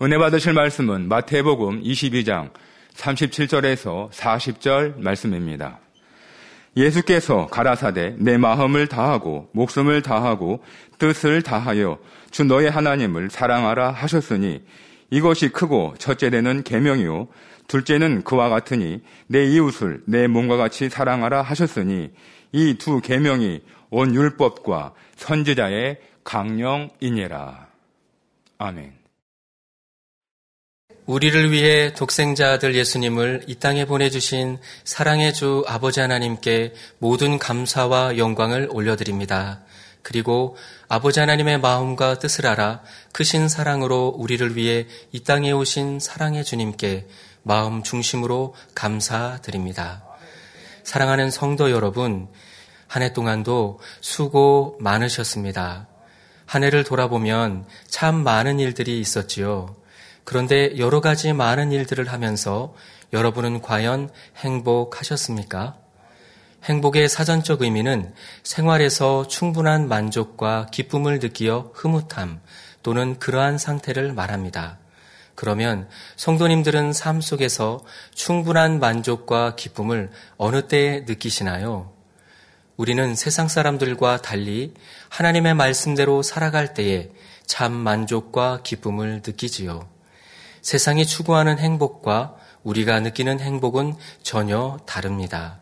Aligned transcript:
은혜 0.00 0.16
받으실 0.16 0.52
말씀은 0.52 1.08
마태복음 1.08 1.82
22장 1.82 2.52
37절에서 2.94 4.10
40절 4.10 5.00
말씀입니다. 5.00 5.80
예수께서 6.76 7.46
가라사대 7.46 8.14
내 8.18 8.38
마음을 8.38 8.86
다하고 8.86 9.48
목숨을 9.52 10.02
다하고 10.02 10.62
뜻을 10.98 11.42
다하여 11.42 11.98
주 12.30 12.44
너의 12.44 12.70
하나님을 12.70 13.30
사랑하라 13.30 13.90
하셨으니 13.90 14.62
이것이 15.10 15.48
크고 15.48 15.94
첫째는 15.98 16.62
계명이요 16.62 17.26
둘째는 17.66 18.22
그와 18.22 18.48
같으니 18.50 19.00
내 19.26 19.46
이웃을 19.46 20.02
내 20.06 20.28
몸과 20.28 20.56
같이 20.56 20.88
사랑하라 20.88 21.42
하셨으니 21.42 22.10
이 22.52 22.74
두 22.78 23.00
계명이 23.00 23.62
온 23.90 24.14
율법과 24.14 24.94
선지자의 25.16 25.98
강령이니라. 26.22 27.66
아멘. 28.58 28.97
우리를 31.08 31.52
위해 31.52 31.94
독생자 31.94 32.52
아들 32.52 32.74
예수님을 32.74 33.44
이 33.46 33.54
땅에 33.54 33.86
보내주신 33.86 34.58
사랑의 34.84 35.32
주 35.32 35.64
아버지 35.66 36.00
하나님께 36.00 36.74
모든 36.98 37.38
감사와 37.38 38.18
영광을 38.18 38.68
올려드립니다. 38.70 39.62
그리고 40.02 40.58
아버지 40.86 41.18
하나님의 41.18 41.60
마음과 41.60 42.18
뜻을 42.18 42.46
알아 42.46 42.82
크신 43.12 43.48
사랑으로 43.48 44.08
우리를 44.18 44.54
위해 44.54 44.86
이 45.10 45.20
땅에 45.20 45.50
오신 45.50 45.98
사랑의 45.98 46.44
주님께 46.44 47.06
마음 47.42 47.82
중심으로 47.82 48.54
감사드립니다. 48.74 50.04
사랑하는 50.84 51.30
성도 51.30 51.70
여러분, 51.70 52.28
한 52.86 53.02
해 53.02 53.14
동안도 53.14 53.80
수고 54.02 54.76
많으셨습니다. 54.80 55.88
한 56.44 56.64
해를 56.64 56.84
돌아보면 56.84 57.64
참 57.86 58.22
많은 58.24 58.60
일들이 58.60 59.00
있었지요. 59.00 59.74
그런데 60.28 60.76
여러 60.76 61.00
가지 61.00 61.32
많은 61.32 61.72
일들을 61.72 62.12
하면서 62.12 62.74
여러분은 63.14 63.62
과연 63.62 64.10
행복하셨습니까? 64.36 65.78
행복의 66.64 67.08
사전적 67.08 67.62
의미는 67.62 68.12
생활에서 68.42 69.26
충분한 69.26 69.88
만족과 69.88 70.66
기쁨을 70.66 71.20
느끼어 71.20 71.70
흐뭇함 71.72 72.42
또는 72.82 73.18
그러한 73.18 73.56
상태를 73.56 74.12
말합니다. 74.12 74.76
그러면 75.34 75.88
성도님들은 76.16 76.92
삶 76.92 77.22
속에서 77.22 77.80
충분한 78.14 78.80
만족과 78.80 79.56
기쁨을 79.56 80.10
어느 80.36 80.68
때에 80.68 81.06
느끼시나요? 81.08 81.90
우리는 82.76 83.14
세상 83.14 83.48
사람들과 83.48 84.18
달리 84.20 84.74
하나님의 85.08 85.54
말씀대로 85.54 86.22
살아갈 86.22 86.74
때에 86.74 87.12
참 87.46 87.72
만족과 87.72 88.60
기쁨을 88.62 89.22
느끼지요. 89.26 89.96
세상이 90.62 91.06
추구하는 91.06 91.58
행복과 91.58 92.36
우리가 92.62 93.00
느끼는 93.00 93.40
행복은 93.40 93.94
전혀 94.22 94.78
다릅니다. 94.86 95.58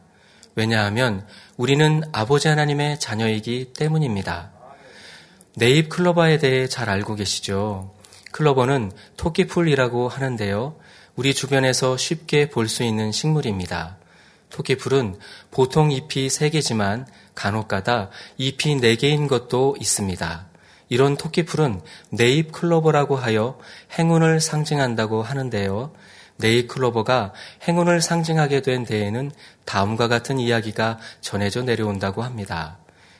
왜냐하면 0.54 1.26
우리는 1.56 2.02
아버지 2.12 2.48
하나님의 2.48 2.98
자녀이기 2.98 3.72
때문입니다. 3.76 4.52
네잎 5.54 5.88
클로버에 5.88 6.38
대해 6.38 6.66
잘 6.66 6.88
알고 6.90 7.14
계시죠? 7.14 7.94
클로버는 8.32 8.92
토끼풀이라고 9.16 10.08
하는데요. 10.08 10.76
우리 11.14 11.32
주변에서 11.32 11.96
쉽게 11.96 12.50
볼 12.50 12.68
수 12.68 12.82
있는 12.82 13.12
식물입니다. 13.12 13.96
토끼풀은 14.50 15.18
보통 15.50 15.90
잎이 15.90 16.28
3개지만 16.28 17.06
간혹 17.34 17.68
가다 17.68 18.10
잎이 18.38 18.76
4개인 18.80 19.28
것도 19.28 19.76
있습니다. 19.80 20.45
이런 20.88 21.16
토끼풀은 21.16 21.80
네잎 22.10 22.52
클로버라고 22.52 23.16
하여 23.16 23.58
행운을 23.98 24.40
상징한다고 24.40 25.22
하는데요. 25.22 25.92
네잎 26.38 26.68
클로버가 26.68 27.32
행운을 27.66 28.00
상징하게 28.00 28.62
된 28.62 28.84
데에는 28.84 29.30
다음과 29.64 30.08
같은 30.08 30.38
이야기가 30.38 30.98
전해져 31.20 31.62
내려온다고 31.62 32.22
합니다. 32.22 32.78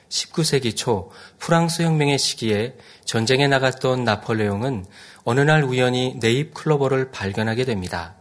19세기 0.09 0.77
초 0.77 1.11
프랑스 1.39 1.83
혁명의 1.83 2.19
시기에 2.19 2.77
전쟁에 3.05 3.49
나갔던 3.49 4.05
나폴레옹은 4.05 4.87
어느 5.25 5.41
날 5.41 5.65
우연히 5.65 6.17
네잎 6.21 6.55
클로버를 6.55 7.11
발견하게 7.11 7.65
됩니다. 7.65 8.15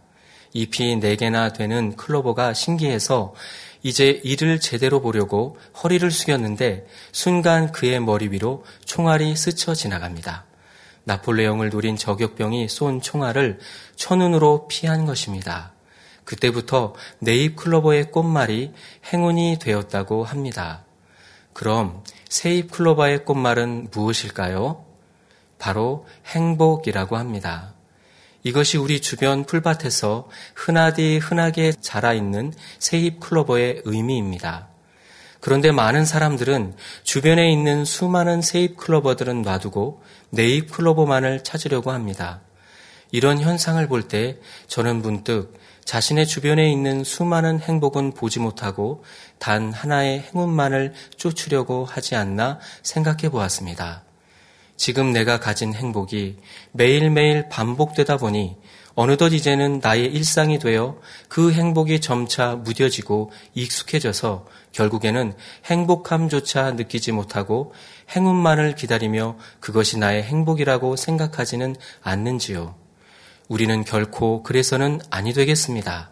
잎이 0.52 1.00
4개나 1.00 1.52
되는 1.52 1.94
클로버가 1.96 2.54
신기해서 2.54 3.34
이제 3.82 4.20
이를 4.24 4.60
제대로 4.60 5.00
보려고 5.00 5.56
허리를 5.82 6.10
숙였는데 6.10 6.86
순간 7.12 7.72
그의 7.72 8.00
머리 8.00 8.28
위로 8.28 8.64
총알이 8.84 9.36
스쳐 9.36 9.74
지나갑니다. 9.74 10.44
나폴레옹을 11.04 11.70
노린 11.70 11.96
저격병이 11.96 12.68
쏜 12.68 13.00
총알을 13.00 13.60
천운으로 13.94 14.66
피한 14.68 15.06
것입니다. 15.06 15.72
그때부터 16.24 16.94
네잎 17.20 17.54
클로버의 17.54 18.10
꽃말이 18.10 18.72
행운이 19.12 19.58
되었다고 19.60 20.24
합니다. 20.24 20.84
그럼 21.52 22.02
세잎 22.28 22.72
클로버의 22.72 23.24
꽃말은 23.24 23.88
무엇일까요? 23.92 24.84
바로 25.58 26.06
행복이라고 26.26 27.16
합니다. 27.16 27.75
이것이 28.46 28.76
우리 28.76 29.00
주변 29.00 29.44
풀밭에서 29.44 30.28
흔하디 30.54 31.18
흔하게 31.18 31.72
자라있는 31.80 32.52
새잎 32.78 33.18
클로버의 33.18 33.82
의미입니다. 33.84 34.68
그런데 35.40 35.72
많은 35.72 36.04
사람들은 36.04 36.76
주변에 37.02 37.50
있는 37.50 37.84
수많은 37.84 38.42
새잎 38.42 38.76
클로버들은 38.76 39.42
놔두고 39.42 40.00
네잎 40.30 40.70
클로버만을 40.70 41.42
찾으려고 41.42 41.90
합니다. 41.90 42.40
이런 43.10 43.40
현상을 43.40 43.84
볼 43.88 44.06
때 44.06 44.38
저는 44.68 45.02
문득 45.02 45.58
자신의 45.84 46.28
주변에 46.28 46.70
있는 46.70 47.02
수많은 47.02 47.58
행복은 47.58 48.12
보지 48.12 48.38
못하고 48.38 49.02
단 49.40 49.72
하나의 49.72 50.20
행운만을 50.20 50.94
쫓으려고 51.16 51.84
하지 51.84 52.14
않나 52.14 52.60
생각해 52.84 53.28
보았습니다. 53.28 54.05
지금 54.76 55.12
내가 55.12 55.40
가진 55.40 55.74
행복이 55.74 56.36
매일매일 56.72 57.48
반복되다 57.48 58.18
보니 58.18 58.56
어느덧 58.94 59.34
이제는 59.34 59.80
나의 59.82 60.06
일상이 60.06 60.58
되어 60.58 60.98
그 61.28 61.52
행복이 61.52 62.00
점차 62.00 62.54
무뎌지고 62.56 63.30
익숙해져서 63.54 64.46
결국에는 64.72 65.34
행복함조차 65.66 66.72
느끼지 66.72 67.12
못하고 67.12 67.74
행운만을 68.14 68.74
기다리며 68.74 69.36
그것이 69.60 69.98
나의 69.98 70.22
행복이라고 70.22 70.96
생각하지는 70.96 71.76
않는지요. 72.02 72.74
우리는 73.48 73.84
결코 73.84 74.42
그래서는 74.42 75.00
아니 75.10 75.32
되겠습니다. 75.34 76.10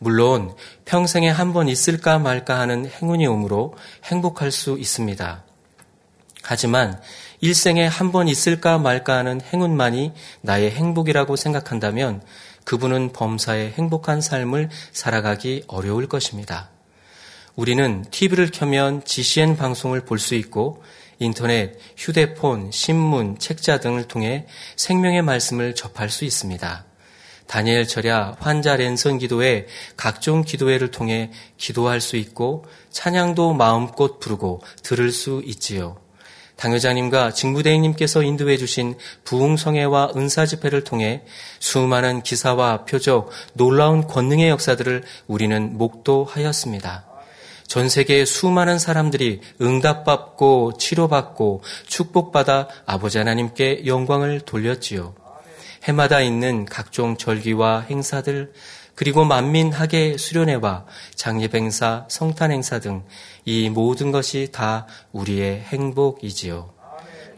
물론 0.00 0.54
평생에 0.84 1.28
한 1.28 1.52
번 1.52 1.68
있을까 1.68 2.18
말까 2.18 2.58
하는 2.58 2.86
행운이 2.86 3.26
오므로 3.26 3.74
행복할 4.04 4.50
수 4.50 4.76
있습니다. 4.78 5.44
하지만 6.42 7.00
일생에 7.40 7.86
한 7.86 8.10
번 8.10 8.26
있을까 8.28 8.78
말까 8.78 9.16
하는 9.16 9.40
행운만이 9.40 10.12
나의 10.40 10.70
행복이라고 10.70 11.36
생각한다면 11.36 12.22
그분은 12.64 13.12
범사에 13.12 13.70
행복한 13.70 14.20
삶을 14.20 14.70
살아가기 14.92 15.64
어려울 15.68 16.08
것입니다. 16.08 16.70
우리는 17.56 18.04
TV를 18.10 18.50
켜면 18.50 19.04
GCN 19.04 19.56
방송을 19.56 20.04
볼 20.04 20.18
수 20.18 20.34
있고 20.34 20.82
인터넷, 21.20 21.76
휴대폰, 21.96 22.70
신문, 22.70 23.38
책자 23.38 23.80
등을 23.80 24.04
통해 24.06 24.46
생명의 24.76 25.22
말씀을 25.22 25.74
접할 25.74 26.10
수 26.10 26.24
있습니다. 26.24 26.84
다니엘 27.48 27.88
절야 27.88 28.36
환자 28.38 28.76
랜선 28.76 29.18
기도회 29.18 29.66
각종 29.96 30.42
기도회를 30.44 30.90
통해 30.90 31.32
기도할 31.56 32.00
수 32.00 32.16
있고 32.16 32.66
찬양도 32.90 33.54
마음껏 33.54 34.20
부르고 34.20 34.62
들을 34.82 35.10
수 35.10 35.42
있지요. 35.44 35.96
당회장님과 36.58 37.32
직무대행님께서 37.32 38.22
인도해 38.24 38.56
주신 38.56 38.96
부흥성회와 39.24 40.12
은사집회를 40.16 40.82
통해 40.84 41.22
수많은 41.60 42.22
기사와 42.22 42.84
표적, 42.84 43.30
놀라운 43.54 44.06
권능의 44.06 44.48
역사들을 44.50 45.04
우리는 45.28 45.78
목도하였습니다. 45.78 47.06
전 47.68 47.88
세계 47.88 48.24
수많은 48.24 48.78
사람들이 48.78 49.40
응답받고 49.60 50.78
치료받고 50.78 51.62
축복받아 51.86 52.68
아버지 52.86 53.18
하나님께 53.18 53.86
영광을 53.86 54.40
돌렸지요. 54.40 55.14
해마다 55.84 56.20
있는 56.20 56.64
각종 56.64 57.16
절기와 57.16 57.86
행사들, 57.88 58.52
그리고 58.98 59.24
만민학의 59.24 60.18
수련회와 60.18 60.84
장례 61.14 61.48
행사, 61.54 62.04
성탄 62.08 62.50
행사 62.50 62.80
등 62.80 63.04
이 63.48 63.70
모든 63.70 64.12
것이 64.12 64.50
다 64.52 64.86
우리의 65.12 65.60
행복이지요. 65.60 66.70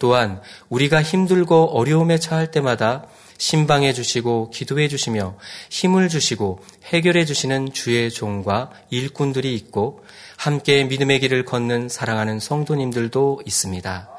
또한 0.01 0.41
우리가 0.69 1.05
힘들고 1.05 1.71
어려움에 1.79 2.19
처할 2.19 2.51
때마다 2.51 3.05
신방해 3.39 3.93
주시고 3.93 4.51
기도해 4.51 4.89
주시며 4.89 5.37
힘을 5.71 6.09
주시고 6.09 6.65
해결해 6.87 7.25
주시는 7.25 7.73
주의 7.73 8.11
종과 8.11 8.73
일꾼들이 8.91 9.55
있고 9.55 10.05
함께 10.37 10.83
믿음의 10.83 11.21
길을 11.21 11.45
걷는 11.45 11.89
사랑하는 11.89 12.41
성도님들도 12.41 13.43
있습니다. 13.47 14.11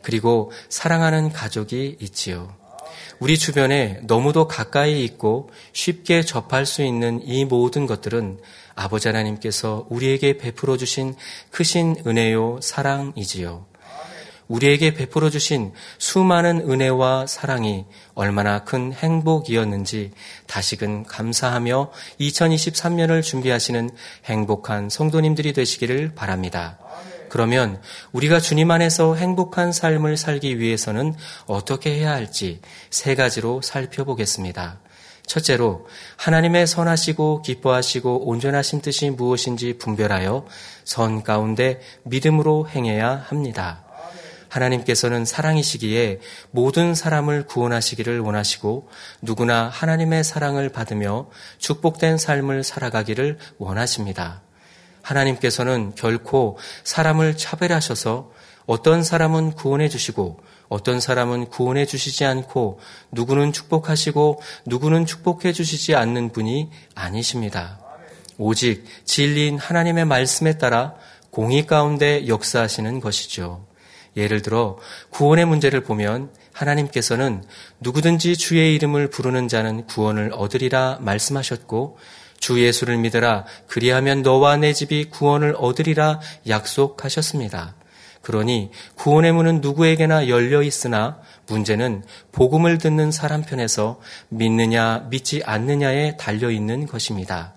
그리고 0.00 0.50
사랑하는 0.70 1.30
가족이 1.30 1.98
있지요. 2.00 2.63
우리 3.24 3.38
주변에 3.38 4.00
너무도 4.02 4.48
가까이 4.48 5.02
있고 5.02 5.48
쉽게 5.72 6.20
접할 6.20 6.66
수 6.66 6.82
있는 6.82 7.22
이 7.24 7.46
모든 7.46 7.86
것들은 7.86 8.38
아버지 8.74 9.08
하나님께서 9.08 9.86
우리에게 9.88 10.36
베풀어 10.36 10.76
주신 10.76 11.14
크신 11.50 12.02
은혜요 12.06 12.58
사랑이지요. 12.60 13.64
우리에게 14.48 14.92
베풀어 14.92 15.30
주신 15.30 15.72
수많은 15.96 16.70
은혜와 16.70 17.26
사랑이 17.26 17.86
얼마나 18.12 18.62
큰 18.62 18.92
행복이었는지 18.92 20.10
다시금 20.46 21.04
감사하며 21.04 21.92
2023년을 22.20 23.22
준비하시는 23.22 23.88
행복한 24.26 24.90
성도님들이 24.90 25.54
되시기를 25.54 26.14
바랍니다. 26.14 26.78
그러면 27.34 27.80
우리가 28.12 28.38
주님 28.38 28.70
안에서 28.70 29.16
행복한 29.16 29.72
삶을 29.72 30.16
살기 30.16 30.60
위해서는 30.60 31.16
어떻게 31.46 31.90
해야 31.90 32.12
할지 32.12 32.60
세 32.90 33.16
가지로 33.16 33.60
살펴보겠습니다. 33.60 34.78
첫째로 35.26 35.88
하나님의 36.16 36.68
선하시고 36.68 37.42
기뻐하시고 37.42 38.28
온전하신 38.28 38.82
뜻이 38.82 39.10
무엇인지 39.10 39.78
분별하여 39.78 40.46
선 40.84 41.24
가운데 41.24 41.80
믿음으로 42.04 42.68
행해야 42.68 43.24
합니다. 43.26 43.82
하나님께서는 44.48 45.24
사랑이시기에 45.24 46.20
모든 46.52 46.94
사람을 46.94 47.46
구원하시기를 47.46 48.20
원하시고 48.20 48.88
누구나 49.22 49.68
하나님의 49.70 50.22
사랑을 50.22 50.68
받으며 50.68 51.28
축복된 51.58 52.16
삶을 52.16 52.62
살아가기를 52.62 53.38
원하십니다. 53.58 54.44
하나님께서는 55.04 55.92
결코 55.94 56.58
사람을 56.82 57.36
차별하셔서 57.36 58.32
어떤 58.66 59.02
사람은 59.02 59.52
구원해 59.52 59.88
주시고 59.88 60.40
어떤 60.68 60.98
사람은 60.98 61.50
구원해 61.50 61.84
주시지 61.84 62.24
않고 62.24 62.80
누구는 63.12 63.52
축복하시고 63.52 64.40
누구는 64.64 65.06
축복해 65.06 65.52
주시지 65.52 65.94
않는 65.94 66.32
분이 66.32 66.70
아니십니다. 66.94 67.78
오직 68.38 68.84
진리인 69.04 69.58
하나님의 69.58 70.06
말씀에 70.06 70.58
따라 70.58 70.94
공의 71.30 71.66
가운데 71.66 72.26
역사하시는 72.26 73.00
것이죠. 73.00 73.66
예를 74.16 74.42
들어 74.42 74.78
구원의 75.10 75.44
문제를 75.44 75.82
보면 75.82 76.30
하나님께서는 76.52 77.44
누구든지 77.80 78.36
주의 78.36 78.74
이름을 78.74 79.10
부르는 79.10 79.48
자는 79.48 79.86
구원을 79.86 80.30
얻으리라 80.32 80.98
말씀하셨고 81.00 81.98
주 82.44 82.62
예수를 82.62 82.98
믿으라 82.98 83.46
그리하면 83.68 84.20
너와 84.20 84.58
내 84.58 84.74
집이 84.74 85.06
구원을 85.08 85.54
얻으리라 85.56 86.20
약속하셨습니다. 86.46 87.74
그러니 88.20 88.70
구원의 88.96 89.32
문은 89.32 89.62
누구에게나 89.62 90.28
열려 90.28 90.62
있으나 90.62 91.16
문제는 91.46 92.04
복음을 92.32 92.76
듣는 92.76 93.12
사람 93.12 93.40
편에서 93.40 93.98
믿느냐 94.28 95.06
믿지 95.08 95.40
않느냐에 95.42 96.18
달려 96.18 96.50
있는 96.50 96.86
것입니다. 96.86 97.54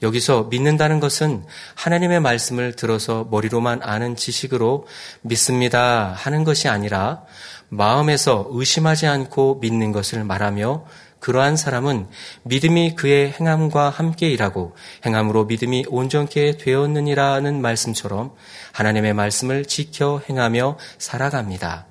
여기서 0.00 0.44
믿는다는 0.44 1.00
것은 1.00 1.44
하나님의 1.74 2.20
말씀을 2.20 2.72
들어서 2.76 3.28
머리로만 3.30 3.80
아는 3.82 4.16
지식으로 4.16 4.86
믿습니다 5.20 6.14
하는 6.16 6.44
것이 6.44 6.68
아니라 6.68 7.24
마음에서 7.68 8.46
의심하지 8.50 9.06
않고 9.06 9.58
믿는 9.60 9.92
것을 9.92 10.24
말하며 10.24 10.86
그러한 11.24 11.56
사람은 11.56 12.06
믿음이 12.42 12.96
그의 12.96 13.32
행함과 13.32 13.88
함께 13.88 14.28
일하고 14.28 14.74
행함으로 15.06 15.46
믿음이 15.46 15.86
온전케 15.88 16.58
되었느니라는 16.58 17.62
말씀처럼 17.62 18.34
하나님의 18.72 19.14
말씀을 19.14 19.64
지켜 19.64 20.20
행하며 20.28 20.76
살아갑니다. 20.98 21.86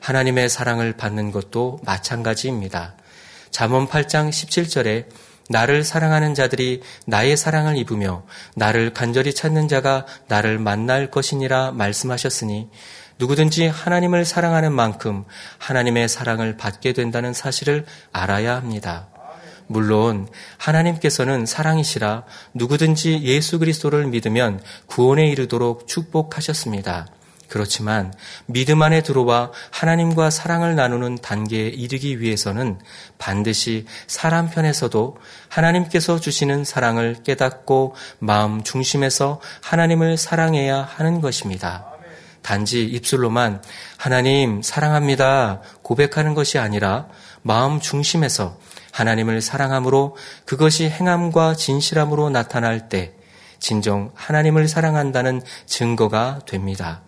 하나님의 0.00 0.48
사랑을 0.48 0.94
받는 0.94 1.32
것도 1.32 1.80
마찬가지입니다. 1.84 2.94
잠언 3.50 3.88
8장 3.88 4.30
17절에 4.30 5.04
나를 5.50 5.84
사랑하는 5.84 6.34
자들이 6.34 6.80
나의 7.06 7.36
사랑을 7.36 7.76
입으며 7.76 8.24
나를 8.54 8.94
간절히 8.94 9.34
찾는 9.34 9.68
자가 9.68 10.06
나를 10.28 10.58
만날 10.58 11.10
것이니라 11.10 11.72
말씀하셨으니 11.72 12.70
누구든지 13.18 13.66
하나님을 13.66 14.24
사랑하는 14.24 14.72
만큼 14.72 15.24
하나님의 15.58 16.08
사랑을 16.08 16.56
받게 16.56 16.92
된다는 16.92 17.32
사실을 17.32 17.84
알아야 18.12 18.56
합니다. 18.56 19.08
물론 19.66 20.28
하나님께서는 20.58 21.46
사랑이시라 21.46 22.24
누구든지 22.54 23.22
예수 23.22 23.58
그리스도를 23.58 24.06
믿으면 24.06 24.60
구원에 24.86 25.28
이르도록 25.28 25.86
축복하셨습니다. 25.88 27.06
그렇지만 27.48 28.14
믿음 28.46 28.80
안에 28.80 29.02
들어와 29.02 29.50
하나님과 29.70 30.30
사랑을 30.30 30.74
나누는 30.74 31.18
단계에 31.18 31.68
이르기 31.68 32.18
위해서는 32.18 32.78
반드시 33.18 33.84
사람 34.06 34.48
편에서도 34.48 35.18
하나님께서 35.48 36.18
주시는 36.18 36.64
사랑을 36.64 37.16
깨닫고 37.22 37.94
마음 38.20 38.62
중심에서 38.62 39.42
하나님을 39.60 40.16
사랑해야 40.16 40.80
하는 40.80 41.20
것입니다. 41.20 41.91
단지 42.42 42.84
입술로만 42.84 43.62
하나님 43.96 44.62
사랑합니다 44.62 45.60
고백하는 45.82 46.34
것이 46.34 46.58
아니라 46.58 47.06
마음 47.42 47.80
중심에서 47.80 48.58
하나님을 48.92 49.40
사랑함으로 49.40 50.16
그것이 50.44 50.88
행함과 50.88 51.54
진실함으로 51.54 52.30
나타날 52.30 52.88
때 52.88 53.14
진정 53.58 54.10
하나님을 54.14 54.68
사랑한다는 54.68 55.40
증거가 55.66 56.40
됩니다. 56.46 57.02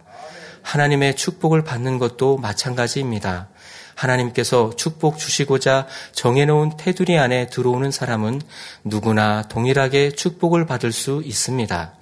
하나님의 0.63 1.15
축복을 1.17 1.63
받는 1.63 1.99
것도 1.99 2.39
마찬가지입니다. 2.39 3.49
하나님께서 3.95 4.73
축복 4.77 5.19
주시고자 5.19 5.87
정해놓은 6.13 6.77
테두리 6.77 7.19
안에 7.19 7.49
들어오는 7.49 7.91
사람은 7.91 8.41
누구나 8.83 9.43
동일하게 9.43 10.13
축복을 10.13 10.67
받을 10.67 10.91
수 10.91 11.23
있습니다. 11.25 11.95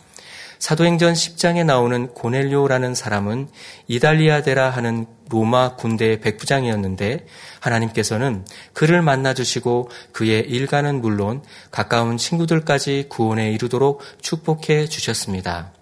사도행전 0.62 1.14
10장에 1.14 1.64
나오는 1.66 2.06
고넬료라는 2.14 2.94
사람은 2.94 3.48
이달리아데라 3.88 4.70
하는 4.70 5.06
로마 5.28 5.74
군대의 5.74 6.20
백부장이었는데 6.20 7.26
하나님께서는 7.58 8.46
그를 8.72 9.02
만나 9.02 9.34
주시고 9.34 9.90
그의 10.12 10.42
일가는 10.42 11.00
물론 11.00 11.42
가까운 11.72 12.16
친구들까지 12.16 13.06
구원에 13.08 13.50
이르도록 13.50 14.02
축복해 14.20 14.86
주셨습니다. 14.86 15.72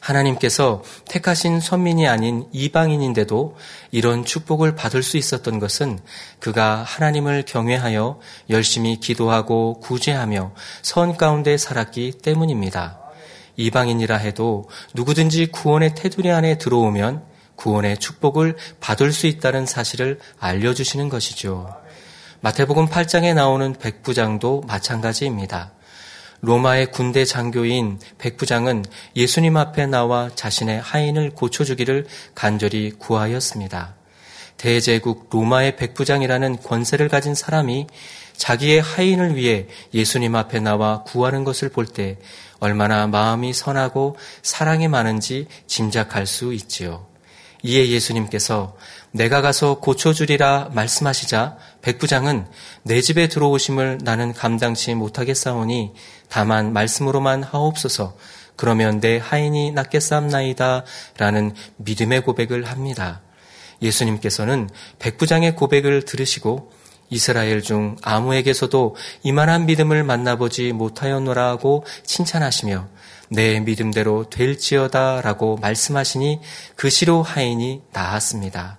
하나님께서 0.00 0.82
택하신 1.04 1.60
선민이 1.60 2.08
아닌 2.08 2.46
이방인인데도 2.52 3.58
이런 3.90 4.24
축복을 4.24 4.76
받을 4.76 5.02
수 5.02 5.18
있었던 5.18 5.58
것은 5.58 5.98
그가 6.40 6.84
하나님을 6.84 7.44
경외하여 7.46 8.18
열심히 8.48 8.98
기도하고 8.98 9.80
구제하며 9.80 10.54
선 10.80 11.18
가운데 11.18 11.58
살았기 11.58 12.12
때문입니다. 12.22 13.07
이방인이라 13.58 14.16
해도 14.16 14.68
누구든지 14.94 15.48
구원의 15.48 15.94
테두리 15.94 16.30
안에 16.30 16.56
들어오면 16.56 17.22
구원의 17.56 17.98
축복을 17.98 18.56
받을 18.80 19.12
수 19.12 19.26
있다는 19.26 19.66
사실을 19.66 20.20
알려주시는 20.38 21.08
것이죠. 21.10 21.68
마태복음 22.40 22.86
8장에 22.86 23.34
나오는 23.34 23.74
백부장도 23.74 24.62
마찬가지입니다. 24.68 25.72
로마의 26.40 26.92
군대 26.92 27.24
장교인 27.24 27.98
백부장은 28.18 28.84
예수님 29.16 29.56
앞에 29.56 29.86
나와 29.86 30.30
자신의 30.32 30.80
하인을 30.80 31.30
고쳐주기를 31.30 32.06
간절히 32.36 32.92
구하였습니다. 32.92 33.96
대제국 34.56 35.30
로마의 35.32 35.76
백부장이라는 35.76 36.62
권세를 36.62 37.08
가진 37.08 37.34
사람이 37.34 37.88
자기의 38.38 38.80
하인을 38.80 39.36
위해 39.36 39.66
예수님 39.92 40.34
앞에 40.34 40.60
나와 40.60 41.02
구하는 41.02 41.44
것을 41.44 41.68
볼 41.68 41.88
때 41.88 42.16
얼마나 42.60 43.06
마음이 43.06 43.52
선하고 43.52 44.16
사랑이 44.42 44.88
많은지 44.88 45.46
짐작할 45.66 46.26
수 46.26 46.52
있지요. 46.54 47.06
이에 47.62 47.88
예수님께서 47.88 48.76
내가 49.10 49.40
가서 49.40 49.80
고쳐주리라 49.80 50.70
말씀하시자 50.72 51.56
백부장은 51.82 52.46
내 52.84 53.00
집에 53.00 53.28
들어오심을 53.28 53.98
나는 54.02 54.32
감당치 54.32 54.94
못하겠사오니 54.94 55.92
다만 56.28 56.72
말씀으로만 56.72 57.42
하옵소서 57.42 58.16
그러면 58.54 59.00
내 59.00 59.18
하인이 59.18 59.72
낫겠사옵나이다 59.72 60.84
라는 61.16 61.54
믿음의 61.76 62.22
고백을 62.22 62.64
합니다. 62.64 63.22
예수님께서는 63.82 64.68
백부장의 64.98 65.56
고백을 65.56 66.04
들으시고 66.04 66.72
이스라엘 67.10 67.62
중 67.62 67.96
아무에게서도 68.02 68.96
이만한 69.22 69.66
믿음을 69.66 70.04
만나보지 70.04 70.72
못하였노라고 70.72 71.84
칭찬하시며 72.04 72.88
내 73.30 73.60
믿음대로 73.60 74.28
될지어다 74.30 75.20
라고 75.22 75.56
말씀하시니 75.56 76.40
그 76.76 76.90
시로 76.90 77.22
하인이 77.22 77.82
나았습니다. 77.92 78.78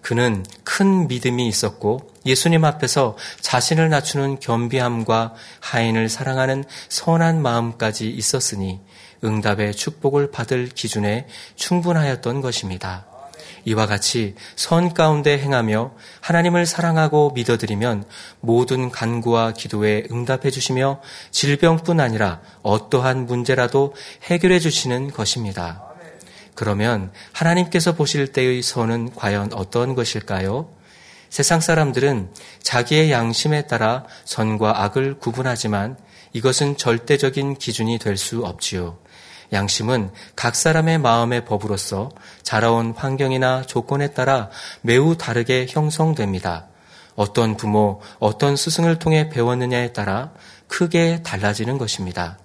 그는 0.00 0.44
큰 0.64 1.08
믿음이 1.08 1.46
있었고 1.48 2.12
예수님 2.24 2.64
앞에서 2.64 3.16
자신을 3.40 3.90
낮추는 3.90 4.40
겸비함과 4.40 5.34
하인을 5.60 6.08
사랑하는 6.08 6.64
선한 6.88 7.42
마음까지 7.42 8.08
있었으니 8.08 8.80
응답의 9.24 9.74
축복을 9.74 10.30
받을 10.30 10.68
기준에 10.68 11.26
충분하였던 11.56 12.40
것입니다. 12.40 13.07
이와 13.68 13.86
같이 13.86 14.34
선 14.56 14.94
가운데 14.94 15.38
행하며 15.38 15.92
하나님을 16.20 16.64
사랑하고 16.64 17.32
믿어드리면 17.34 18.04
모든 18.40 18.90
간구와 18.90 19.52
기도에 19.52 20.04
응답해 20.10 20.50
주시며 20.50 21.00
질병뿐 21.30 22.00
아니라 22.00 22.40
어떠한 22.62 23.26
문제라도 23.26 23.94
해결해 24.24 24.58
주시는 24.58 25.10
것입니다. 25.10 25.84
그러면 26.54 27.12
하나님께서 27.32 27.94
보실 27.94 28.32
때의 28.32 28.62
선은 28.62 29.14
과연 29.14 29.52
어떤 29.52 29.94
것일까요? 29.94 30.70
세상 31.28 31.60
사람들은 31.60 32.32
자기의 32.62 33.12
양심에 33.12 33.66
따라 33.66 34.04
선과 34.24 34.82
악을 34.82 35.18
구분하지만 35.18 35.98
이것은 36.32 36.76
절대적인 36.76 37.56
기준이 37.56 37.98
될 37.98 38.16
수 38.16 38.44
없지요. 38.44 38.98
양심은 39.52 40.10
각 40.36 40.54
사람의 40.54 40.98
마음의 40.98 41.44
법으로서 41.44 42.10
자라온 42.42 42.94
환경이나 42.96 43.62
조건에 43.62 44.12
따라 44.12 44.50
매우 44.82 45.16
다르게 45.16 45.66
형성됩니다. 45.68 46.66
어떤 47.14 47.56
부모, 47.56 48.00
어떤 48.20 48.56
스승을 48.56 48.98
통해 48.98 49.28
배웠느냐에 49.28 49.92
따라 49.92 50.30
크게 50.68 51.22
달라지는 51.22 51.78
것입니다. 51.78 52.38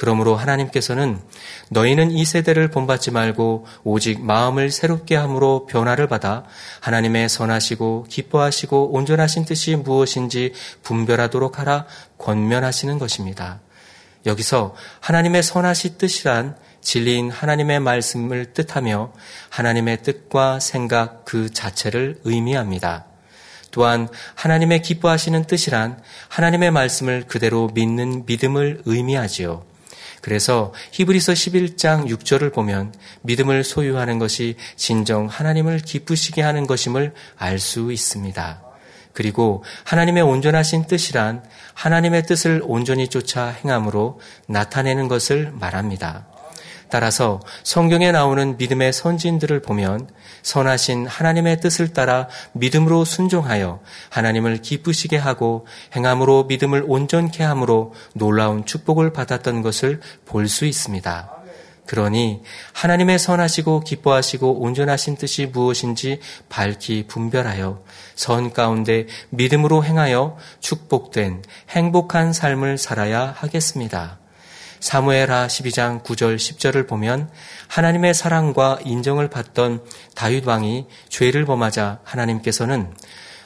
그러므로 0.00 0.34
하나님께서는 0.34 1.20
너희는 1.68 2.10
이 2.10 2.24
세대를 2.24 2.70
본받지 2.70 3.10
말고 3.10 3.66
오직 3.84 4.24
마음을 4.24 4.70
새롭게 4.70 5.14
함으로 5.14 5.66
변화를 5.66 6.06
받아 6.06 6.44
하나님의 6.80 7.28
선하시고 7.28 8.06
기뻐하시고 8.08 8.94
온전하신 8.94 9.44
뜻이 9.44 9.76
무엇인지 9.76 10.54
분별하도록 10.82 11.58
하라 11.58 11.84
권면하시는 12.16 12.98
것입니다. 12.98 13.60
여기서 14.26 14.74
하나님의 15.00 15.42
선하신 15.42 15.98
뜻이란 15.98 16.56
진리인 16.80 17.30
하나님의 17.30 17.80
말씀을 17.80 18.52
뜻하며 18.52 19.12
하나님의 19.50 20.02
뜻과 20.02 20.60
생각 20.60 21.24
그 21.24 21.52
자체를 21.52 22.20
의미합니다. 22.24 23.06
또한 23.70 24.08
하나님의 24.34 24.82
기뻐하시는 24.82 25.44
뜻이란 25.44 26.02
하나님의 26.28 26.70
말씀을 26.70 27.24
그대로 27.26 27.68
믿는 27.72 28.24
믿음을 28.26 28.82
의미하지요. 28.84 29.64
그래서 30.20 30.74
히브리서 30.92 31.32
11장 31.32 32.06
6절을 32.06 32.52
보면 32.52 32.94
믿음을 33.22 33.64
소유하는 33.64 34.18
것이 34.18 34.56
진정 34.76 35.26
하나님을 35.26 35.78
기쁘시게 35.78 36.42
하는 36.42 36.66
것임을 36.66 37.14
알 37.38 37.58
수 37.58 37.92
있습니다. 37.92 38.69
그리고 39.20 39.62
하나님의 39.84 40.22
온전하신 40.22 40.86
뜻이란 40.86 41.44
하나님의 41.74 42.22
뜻을 42.22 42.62
온전히 42.64 43.06
쫓아 43.08 43.48
행함으로 43.48 44.18
나타내는 44.46 45.08
것을 45.08 45.52
말합니다. 45.52 46.26
따라서 46.88 47.38
성경에 47.62 48.12
나오는 48.12 48.56
믿음의 48.56 48.94
선진들을 48.94 49.60
보면 49.60 50.08
선하신 50.40 51.06
하나님의 51.06 51.60
뜻을 51.60 51.92
따라 51.92 52.28
믿음으로 52.54 53.04
순종하여 53.04 53.80
하나님을 54.08 54.62
기쁘시게 54.62 55.18
하고 55.18 55.66
행함으로 55.94 56.44
믿음을 56.44 56.82
온전케 56.86 57.44
함으로 57.44 57.92
놀라운 58.14 58.64
축복을 58.64 59.12
받았던 59.12 59.60
것을 59.60 60.00
볼 60.24 60.48
수 60.48 60.64
있습니다. 60.64 61.39
그러니 61.86 62.42
하나님의 62.72 63.18
선하시고 63.18 63.80
기뻐하시고 63.80 64.60
온전하신 64.60 65.16
뜻이 65.16 65.46
무엇인지 65.46 66.20
밝히 66.48 67.04
분별하여 67.06 67.82
선 68.14 68.52
가운데 68.52 69.06
믿음으로 69.30 69.84
행하여 69.84 70.36
축복된 70.60 71.42
행복한 71.70 72.32
삶을 72.32 72.78
살아야 72.78 73.34
하겠습니다. 73.36 74.18
사무엘하 74.80 75.46
12장 75.46 76.02
9절 76.02 76.36
10절을 76.36 76.88
보면 76.88 77.30
하나님의 77.68 78.14
사랑과 78.14 78.78
인정을 78.84 79.28
받던 79.28 79.84
다윗 80.14 80.46
왕이 80.46 80.86
죄를 81.08 81.44
범하자 81.44 82.00
하나님께서는 82.02 82.94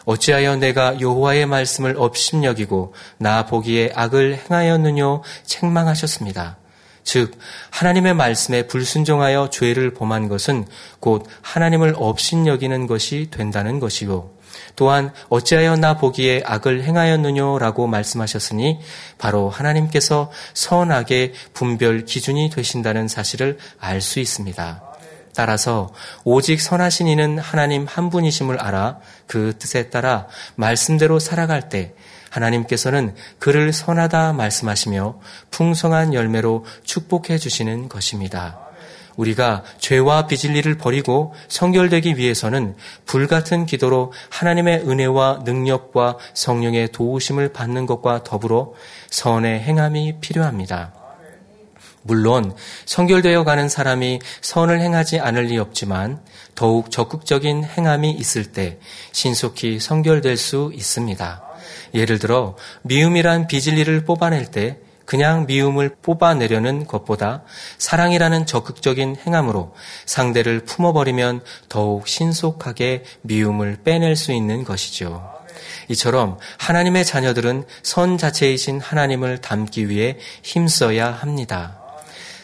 어찌하여 0.05 0.57
내가 0.57 1.01
여호와의 1.01 1.47
말씀을 1.47 1.97
업심여기고 1.99 2.95
나 3.19 3.47
보기에 3.47 3.93
악을 3.95 4.39
행하였느뇨 4.45 5.23
책망하셨습니다. 5.45 6.59
즉 7.05 7.39
하나님의 7.71 8.15
말씀에 8.15 8.67
불순종하여 8.67 9.51
죄를 9.51 9.95
범한 9.95 10.29
것은 10.29 10.67
곧 11.01 11.27
하나님을 11.43 11.95
업신여기는 11.97 12.87
것이 12.87 13.29
된다는 13.31 13.79
것이요. 13.79 14.31
또한 14.77 15.13
어찌하여 15.29 15.77
나 15.77 15.97
보기에 15.97 16.43
악을 16.45 16.83
행하였느냐라고 16.85 17.87
말씀하셨으니 17.87 18.81
바로 19.19 19.51
하나님께서 19.51 20.31
선악의 20.55 21.35
분별 21.53 22.05
기준이 22.05 22.51
되신다는 22.51 23.09
사실을 23.09 23.59
알 23.79 24.01
수 24.01 24.21
있습니다. 24.21 24.83
따라서 25.35 25.93
오직 26.23 26.61
선하신 26.61 27.09
이는 27.09 27.39
하나님 27.39 27.87
한 27.87 28.09
분이심을 28.09 28.61
알아 28.61 28.99
그 29.27 29.55
뜻에 29.59 29.91
따라 29.91 30.29
말씀대로 30.55 31.19
살아갈 31.19 31.69
때 31.69 31.95
하나님께서는 32.35 33.15
그를 33.39 33.73
선하다 33.73 34.33
말씀하시며 34.33 35.21
풍성한 35.51 36.15
열매로 36.15 36.65
축복해 36.83 37.39
주시는 37.39 37.89
것입니다. 37.89 38.59
우리가 39.17 39.63
죄와 39.79 40.27
비질리를 40.27 40.77
버리고 40.77 41.35
성결되기 41.49 42.17
위해서는 42.17 42.75
불같은 43.07 43.65
기도로 43.65 44.13
하나님의 44.31 44.89
은혜와 44.89 45.43
능력과 45.45 46.19
성령의 46.35 46.91
도우심을 46.91 47.53
받는 47.53 47.87
것과 47.87 48.25
더불어 48.25 48.73
선의 49.11 49.61
행함이 49.61 50.21
필요합니다. 50.21 50.95
물론 52.03 52.55
성결되어 52.85 53.45
가는 53.45 53.69
사람이 53.69 54.21
선을 54.43 54.81
행하지 54.81 55.21
않을 55.21 55.45
리 55.45 55.59
없지만 55.59 56.21
더욱 56.55 56.91
적극적인 56.91 57.65
행함이 57.65 58.11
있을 58.11 58.53
때 58.53 58.79
신속히 59.13 59.81
성결될 59.81 60.37
수 60.37 60.71
있습니다. 60.75 61.44
예를 61.95 62.19
들어 62.19 62.57
미움이란 62.83 63.47
비질리를 63.47 64.05
뽑아낼 64.05 64.51
때 64.51 64.79
그냥 65.05 65.47
미움을 65.47 65.97
뽑아내려는 66.03 66.87
것보다 66.87 67.43
사랑이라는 67.79 68.47
적극적인 68.47 69.17
행함으로 69.27 69.75
상대를 70.07 70.61
품어버리면 70.61 71.43
더욱 71.69 72.09
신속하게 72.09 73.05
미움을 73.23 73.79
빼낼 73.85 74.17
수 74.17 74.33
있는 74.33 74.65
것이죠. 74.65 75.31
이처럼 75.89 76.39
하나님의 76.59 77.05
자녀들은 77.05 77.65
선 77.83 78.19
자체이신 78.19 78.81
하나님을 78.81 79.41
닮기 79.41 79.89
위해 79.89 80.19
힘써야 80.43 81.13
합니다. 81.13 81.81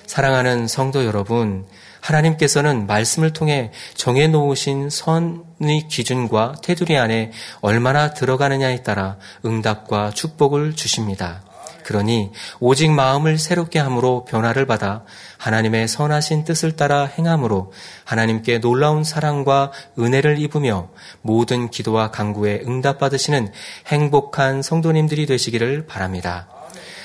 사랑하는 0.07 0.66
성도 0.66 1.04
여러분, 1.04 1.66
하나님께서는 2.00 2.87
말씀을 2.87 3.33
통해 3.33 3.73
정해 3.95 4.26
놓으신 4.26 4.90
선의 4.90 5.88
기준과 5.88 6.57
테두리 6.62 6.97
안에 6.97 7.33
얼마나 7.61 8.12
들어가느냐에 8.14 8.83
따라 8.83 9.16
응답과 9.45 10.11
축복을 10.11 10.75
주십니다. 10.75 11.42
그러니 11.85 12.30
오직 12.61 12.92
마음을 12.92 13.38
새롭게 13.38 13.78
함으로 13.78 14.25
변화를 14.25 14.66
받아 14.66 15.04
하나님의 15.38 15.88
선하신 15.88 16.45
뜻을 16.45 16.76
따라 16.76 17.04
행함으로 17.04 17.73
하나님께 18.04 18.61
놀라운 18.61 19.02
사랑과 19.02 19.73
은혜를 19.99 20.38
입으며 20.38 20.90
모든 21.23 21.71
기도와 21.71 22.11
강구에 22.11 22.62
응답받으시는 22.66 23.52
행복한 23.88 24.62
성도님들이 24.62 25.26
되시기를 25.26 25.87
바랍니다. 25.87 26.49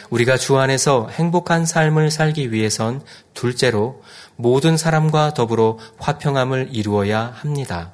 우리가 0.10 0.38
주 0.38 0.58
안에서 0.58 1.10
행복한 1.12 1.66
삶을 1.66 2.12
살기 2.12 2.52
위해선 2.52 3.02
둘째로 3.34 4.02
모든 4.36 4.78
사람과 4.78 5.34
더불어 5.34 5.78
화평함을 5.98 6.70
이루어야 6.72 7.34
합니다. 7.36 7.94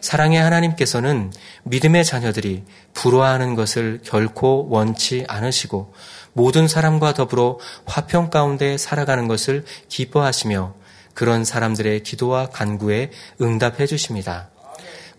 사랑의 0.00 0.40
하나님께서는 0.40 1.32
믿음의 1.62 2.04
자녀들이 2.04 2.64
불화하는 2.92 3.54
것을 3.54 4.00
결코 4.04 4.68
원치 4.68 5.24
않으시고 5.28 5.94
모든 6.32 6.66
사람과 6.66 7.14
더불어 7.14 7.58
화평 7.86 8.30
가운데 8.30 8.76
살아가는 8.76 9.28
것을 9.28 9.64
기뻐하시며 9.88 10.74
그런 11.14 11.44
사람들의 11.44 12.02
기도와 12.02 12.46
간구에 12.46 13.10
응답해 13.40 13.86
주십니다. 13.86 14.51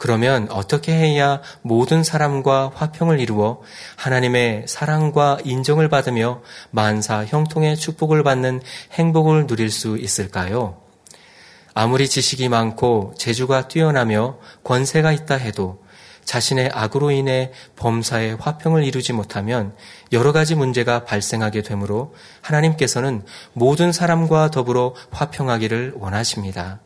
그러면 0.03 0.49
어떻게 0.51 0.91
해야 0.91 1.41
모든 1.61 2.03
사람과 2.03 2.73
화평을 2.75 3.21
이루어 3.21 3.61
하나님의 3.95 4.65
사랑과 4.67 5.37
인정을 5.45 5.87
받으며 5.87 6.41
만사 6.71 7.23
형통의 7.23 7.77
축복을 7.77 8.21
받는 8.21 8.61
행복을 8.91 9.47
누릴 9.47 9.71
수 9.71 9.97
있을까요? 9.97 10.75
아무리 11.73 12.09
지식이 12.09 12.49
많고 12.49 13.13
재주가 13.17 13.69
뛰어나며 13.69 14.39
권세가 14.65 15.13
있다 15.13 15.35
해도 15.35 15.81
자신의 16.25 16.71
악으로 16.73 17.11
인해 17.11 17.53
범사의 17.77 18.35
화평을 18.41 18.83
이루지 18.83 19.13
못하면 19.13 19.73
여러 20.11 20.33
가지 20.33 20.53
문제가 20.53 21.05
발생하게 21.05 21.61
되므로 21.61 22.13
하나님께서는 22.41 23.23
모든 23.53 23.93
사람과 23.93 24.51
더불어 24.51 24.95
화평하기를 25.11 25.93
원하십니다. 25.95 26.81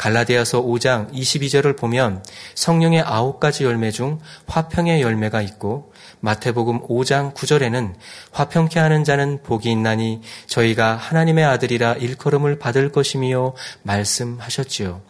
갈라디아서 0.00 0.62
5장 0.62 1.12
22절을 1.12 1.76
보면 1.76 2.24
성령의 2.54 3.02
아홉 3.02 3.38
가지 3.38 3.64
열매 3.64 3.90
중 3.90 4.18
화평의 4.46 5.02
열매가 5.02 5.42
있고 5.42 5.92
마태복음 6.20 6.88
5장 6.88 7.34
9절에는 7.34 7.92
화평케 8.32 8.80
하는 8.80 9.04
자는 9.04 9.42
복이 9.42 9.70
있나니 9.70 10.22
저희가 10.46 10.96
하나님의 10.96 11.44
아들이라 11.44 11.96
일컬음을 11.96 12.58
받을 12.58 12.90
것이며 12.90 13.54
말씀하셨지요. 13.82 15.09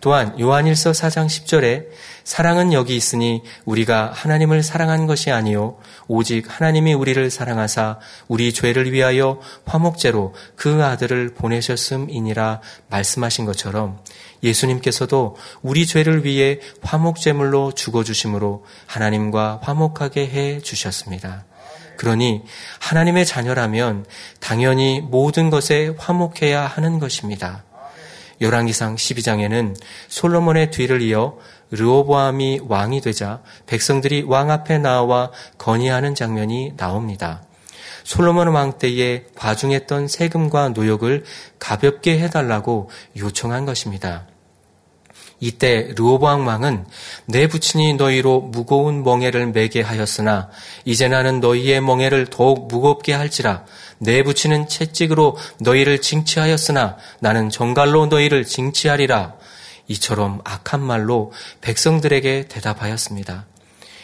또한 0.00 0.38
요한일서 0.40 0.92
4장 0.92 1.26
10절에 1.26 1.86
사랑은 2.24 2.72
여기 2.72 2.96
있으니 2.96 3.42
우리가 3.64 4.12
하나님을 4.14 4.62
사랑한 4.62 5.06
것이 5.06 5.30
아니요 5.30 5.76
오직 6.08 6.46
하나님이 6.48 6.94
우리를 6.94 7.30
사랑하사 7.30 7.98
우리 8.26 8.52
죄를 8.52 8.92
위하여 8.92 9.40
화목제로 9.66 10.34
그 10.56 10.82
아들을 10.82 11.34
보내셨음이니라 11.34 12.60
말씀하신 12.88 13.44
것처럼 13.44 13.98
예수님께서도 14.42 15.36
우리 15.60 15.86
죄를 15.86 16.24
위해 16.24 16.60
화목제물로 16.82 17.72
죽어 17.72 18.02
주심으로 18.02 18.64
하나님과 18.86 19.60
화목하게 19.62 20.28
해 20.28 20.60
주셨습니다. 20.60 21.44
그러니 21.98 22.42
하나님의 22.78 23.26
자녀라면 23.26 24.06
당연히 24.40 25.02
모든 25.02 25.50
것에 25.50 25.94
화목해야 25.98 26.66
하는 26.66 26.98
것입니다. 26.98 27.64
열왕기상 28.40 28.96
12장에는 28.96 29.76
솔로몬의 30.08 30.70
뒤를 30.70 31.02
이어 31.02 31.38
르오보암이 31.70 32.62
왕이 32.66 33.00
되자 33.00 33.42
백성들이 33.66 34.24
왕 34.26 34.50
앞에 34.50 34.78
나와 34.78 35.30
건의하는 35.58 36.14
장면이 36.14 36.74
나옵니다. 36.76 37.42
솔로몬 38.04 38.48
왕 38.48 38.78
때에 38.78 39.26
과중했던 39.36 40.08
세금과 40.08 40.70
노역을 40.70 41.24
가볍게 41.58 42.18
해달라고 42.18 42.90
요청한 43.16 43.66
것입니다. 43.66 44.26
이때 45.40 45.92
르오보암 45.96 46.46
왕은 46.46 46.86
내 47.24 47.46
부친이 47.46 47.94
너희로 47.94 48.40
무거운 48.40 49.02
멍에를 49.02 49.48
매게 49.52 49.80
하였으나 49.80 50.50
이제 50.84 51.08
나는 51.08 51.40
너희의 51.40 51.80
멍에를 51.80 52.26
더욱 52.26 52.68
무겁게 52.68 53.14
할지라 53.14 53.64
내 53.98 54.22
부친은 54.22 54.68
채찍으로 54.68 55.38
너희를 55.60 56.00
징치하였으나 56.00 56.98
나는 57.20 57.48
정갈로 57.48 58.06
너희를 58.06 58.44
징치하리라 58.44 59.34
이처럼 59.88 60.40
악한 60.44 60.80
말로 60.80 61.32
백성들에게 61.62 62.46
대답하였습니다. 62.48 63.46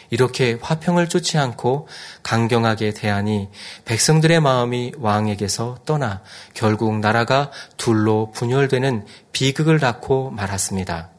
이렇게 0.09 0.57
화평을 0.61 1.09
쫓지 1.09 1.37
않고 1.37 1.87
강경하게 2.23 2.93
대하니 2.93 3.49
백성들의 3.85 4.39
마음이 4.39 4.93
왕에게서 4.97 5.79
떠나 5.85 6.21
결국 6.53 6.99
나라가 6.99 7.51
둘로 7.77 8.31
분열되는 8.31 9.05
비극을 9.31 9.79
낳고 9.79 10.31
말았습니다. 10.31 11.16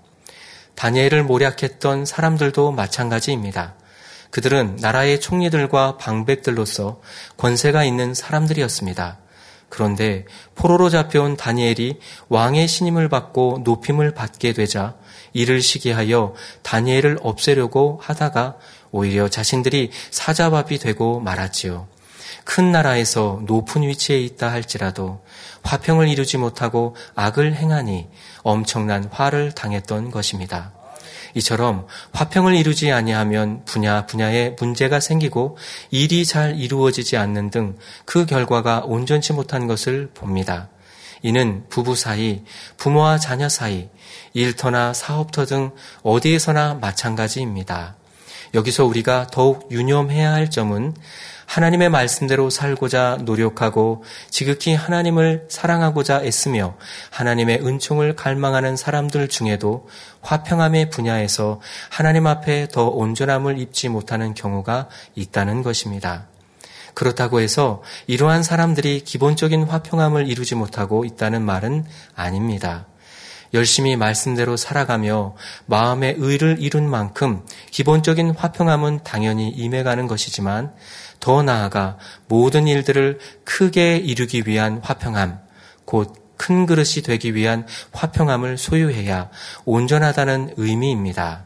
다니엘을 0.78 1.24
모략했던 1.24 2.04
사람들도 2.04 2.70
마찬가지입니다. 2.70 3.74
그들은 4.30 4.76
나라의 4.80 5.20
총리들과 5.20 5.96
방백들로서 5.96 7.00
권세가 7.36 7.82
있는 7.82 8.14
사람들이었습니다. 8.14 9.18
그런데 9.68 10.24
포로로 10.54 10.88
잡혀온 10.88 11.36
다니엘이 11.36 11.98
왕의 12.28 12.68
신임을 12.68 13.08
받고 13.08 13.62
높임을 13.64 14.14
받게 14.14 14.52
되자 14.52 14.94
이를 15.32 15.62
시기하여 15.62 16.34
다니엘을 16.62 17.18
없애려고 17.22 17.98
하다가 18.00 18.54
오히려 18.92 19.28
자신들이 19.28 19.90
사자밥이 20.12 20.78
되고 20.78 21.18
말았지요. 21.18 21.88
큰 22.48 22.72
나라에서 22.72 23.42
높은 23.44 23.82
위치에 23.82 24.18
있다 24.20 24.50
할지라도 24.50 25.20
화평을 25.64 26.08
이루지 26.08 26.38
못하고 26.38 26.96
악을 27.14 27.54
행하니 27.54 28.08
엄청난 28.42 29.04
화를 29.04 29.52
당했던 29.52 30.10
것입니다. 30.10 30.72
이처럼 31.34 31.86
화평을 32.12 32.54
이루지 32.54 32.90
아니하면 32.90 33.66
분야 33.66 34.06
분야에 34.06 34.56
문제가 34.58 34.98
생기고 34.98 35.58
일이 35.90 36.24
잘 36.24 36.58
이루어지지 36.58 37.18
않는 37.18 37.50
등 37.50 37.76
그 38.06 38.24
결과가 38.24 38.80
온전치 38.86 39.34
못한 39.34 39.66
것을 39.66 40.08
봅니다. 40.14 40.70
이는 41.20 41.66
부부 41.68 41.96
사이, 41.96 42.44
부모와 42.78 43.18
자녀 43.18 43.50
사이, 43.50 43.90
일터나 44.32 44.94
사업터 44.94 45.44
등 45.44 45.72
어디에서나 46.02 46.78
마찬가지입니다. 46.80 47.96
여기서 48.54 48.86
우리가 48.86 49.26
더욱 49.26 49.68
유념해야 49.70 50.32
할 50.32 50.48
점은 50.48 50.94
하나님의 51.48 51.88
말씀대로 51.88 52.50
살고자 52.50 53.20
노력하고 53.22 54.04
지극히 54.28 54.74
하나님을 54.74 55.46
사랑하고자 55.48 56.22
애쓰며 56.22 56.76
하나님의 57.10 57.66
은총을 57.66 58.16
갈망하는 58.16 58.76
사람들 58.76 59.28
중에도 59.28 59.88
화평함의 60.20 60.90
분야에서 60.90 61.60
하나님 61.88 62.26
앞에 62.26 62.68
더 62.68 62.88
온전함을 62.88 63.58
입지 63.58 63.88
못하는 63.88 64.34
경우가 64.34 64.88
있다는 65.14 65.62
것입니다. 65.62 66.26
그렇다고 66.92 67.40
해서 67.40 67.82
이러한 68.06 68.42
사람들이 68.42 69.00
기본적인 69.00 69.62
화평함을 69.62 70.28
이루지 70.28 70.54
못하고 70.54 71.06
있다는 71.06 71.42
말은 71.42 71.86
아닙니다. 72.14 72.86
열심히 73.54 73.96
말씀대로 73.96 74.56
살아가며 74.56 75.34
마음의 75.66 76.16
의를 76.18 76.56
이룬 76.60 76.88
만큼 76.88 77.44
기본적인 77.70 78.34
화평함은 78.36 79.00
당연히 79.04 79.48
임해가는 79.48 80.06
것이지만 80.06 80.74
더 81.20 81.42
나아가 81.42 81.98
모든 82.28 82.66
일들을 82.66 83.18
크게 83.44 83.96
이루기 83.96 84.44
위한 84.46 84.80
화평함, 84.82 85.40
곧 85.84 86.28
큰 86.38 86.64
그릇이 86.64 87.02
되기 87.04 87.34
위한 87.34 87.66
화평함을 87.92 88.56
소유해야 88.56 89.28
온전하다는 89.66 90.54
의미입니다. 90.56 91.44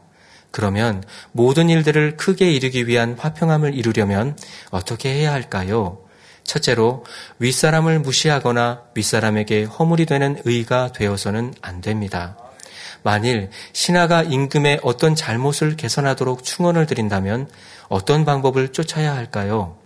그러면 0.53 1.03
모든 1.33 1.71
일들을 1.71 2.19
크게 2.19 2.53
이루기 2.53 2.87
위한 2.87 3.17
화평함을 3.19 3.75
이루려면 3.75 4.37
어떻게 4.71 5.13
해야 5.13 5.33
할까요? 5.33 5.99
첫째로 6.45 7.05
윗사람을 7.39 8.01
무시하거나 8.01 8.83
윗사람에게 8.95 9.65
허물이 9.65 10.07
되는 10.07 10.41
의가 10.45 10.93
되어서는 10.93 11.55
안 11.63 11.81
됩니다. 11.81 12.37
만일 13.03 13.51
신하가 13.73 14.23
임금의 14.23 14.81
어떤 14.83 15.15
잘못을 15.15 15.77
개선하도록 15.77 16.45
충원을 16.45 16.87
드린다면 16.87 17.49
어떤 17.89 18.25
방법을 18.25 18.69
쫓아야 18.69 19.15
할까요? 19.15 19.77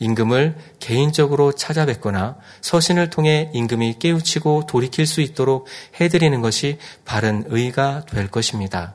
임금을 0.00 0.56
개인적으로 0.78 1.52
찾아뵙거나 1.52 2.36
서신을 2.60 3.10
통해 3.10 3.50
임금이 3.52 3.96
깨우치고 3.98 4.66
돌이킬 4.66 5.06
수 5.06 5.20
있도록 5.20 5.66
해드리는 6.00 6.40
것이 6.40 6.78
바른 7.04 7.44
의가 7.48 8.04
될 8.06 8.28
것입니다. 8.28 8.94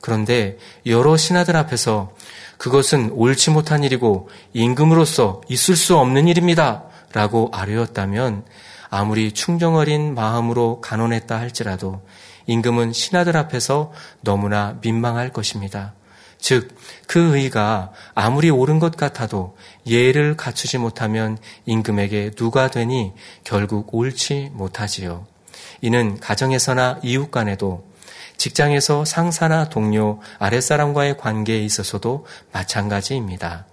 그런데 0.00 0.56
여러 0.86 1.16
신하들 1.16 1.56
앞에서 1.56 2.12
그것은 2.56 3.10
옳지 3.12 3.50
못한 3.50 3.84
일이고 3.84 4.28
임금으로서 4.52 5.42
있을 5.48 5.76
수 5.76 5.96
없는 5.96 6.28
일입니다. 6.28 6.84
라고 7.12 7.50
아뢰었다면 7.52 8.44
아무리 8.90 9.32
충정 9.32 9.76
어린 9.76 10.14
마음으로 10.14 10.80
간언했다 10.80 11.38
할지라도 11.38 12.02
임금은 12.46 12.92
신하들 12.92 13.36
앞에서 13.36 13.92
너무나 14.22 14.78
민망할 14.80 15.30
것입니다. 15.30 15.94
즉, 16.38 16.74
그 17.06 17.36
의가 17.36 17.92
아무리 18.14 18.50
옳은 18.50 18.78
것 18.78 18.96
같아도 18.96 19.56
예를 19.86 20.36
갖추지 20.36 20.78
못하면 20.78 21.38
임금에게 21.66 22.30
누가 22.36 22.70
되니 22.70 23.12
결국 23.44 23.94
옳지 23.94 24.50
못하지요. 24.52 25.26
이는 25.80 26.18
가정에서나 26.20 27.00
이웃 27.02 27.30
간에도 27.30 27.84
직장에서 28.36 29.04
상사나 29.04 29.68
동료, 29.68 30.20
아랫사람과의 30.38 31.16
관계에 31.16 31.58
있어서도 31.58 32.26
마찬가지입니다. 32.52 33.66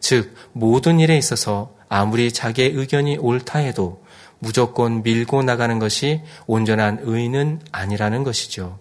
즉, 0.00 0.34
모든 0.52 1.00
일에 1.00 1.18
있어서 1.18 1.74
아무리 1.88 2.32
자기의 2.32 2.72
의견이 2.72 3.18
옳다 3.18 3.58
해도 3.58 4.04
무조건 4.38 5.02
밀고 5.02 5.42
나가는 5.42 5.78
것이 5.78 6.22
온전한 6.46 6.98
의는 7.02 7.60
아니라는 7.72 8.24
것이죠. 8.24 8.78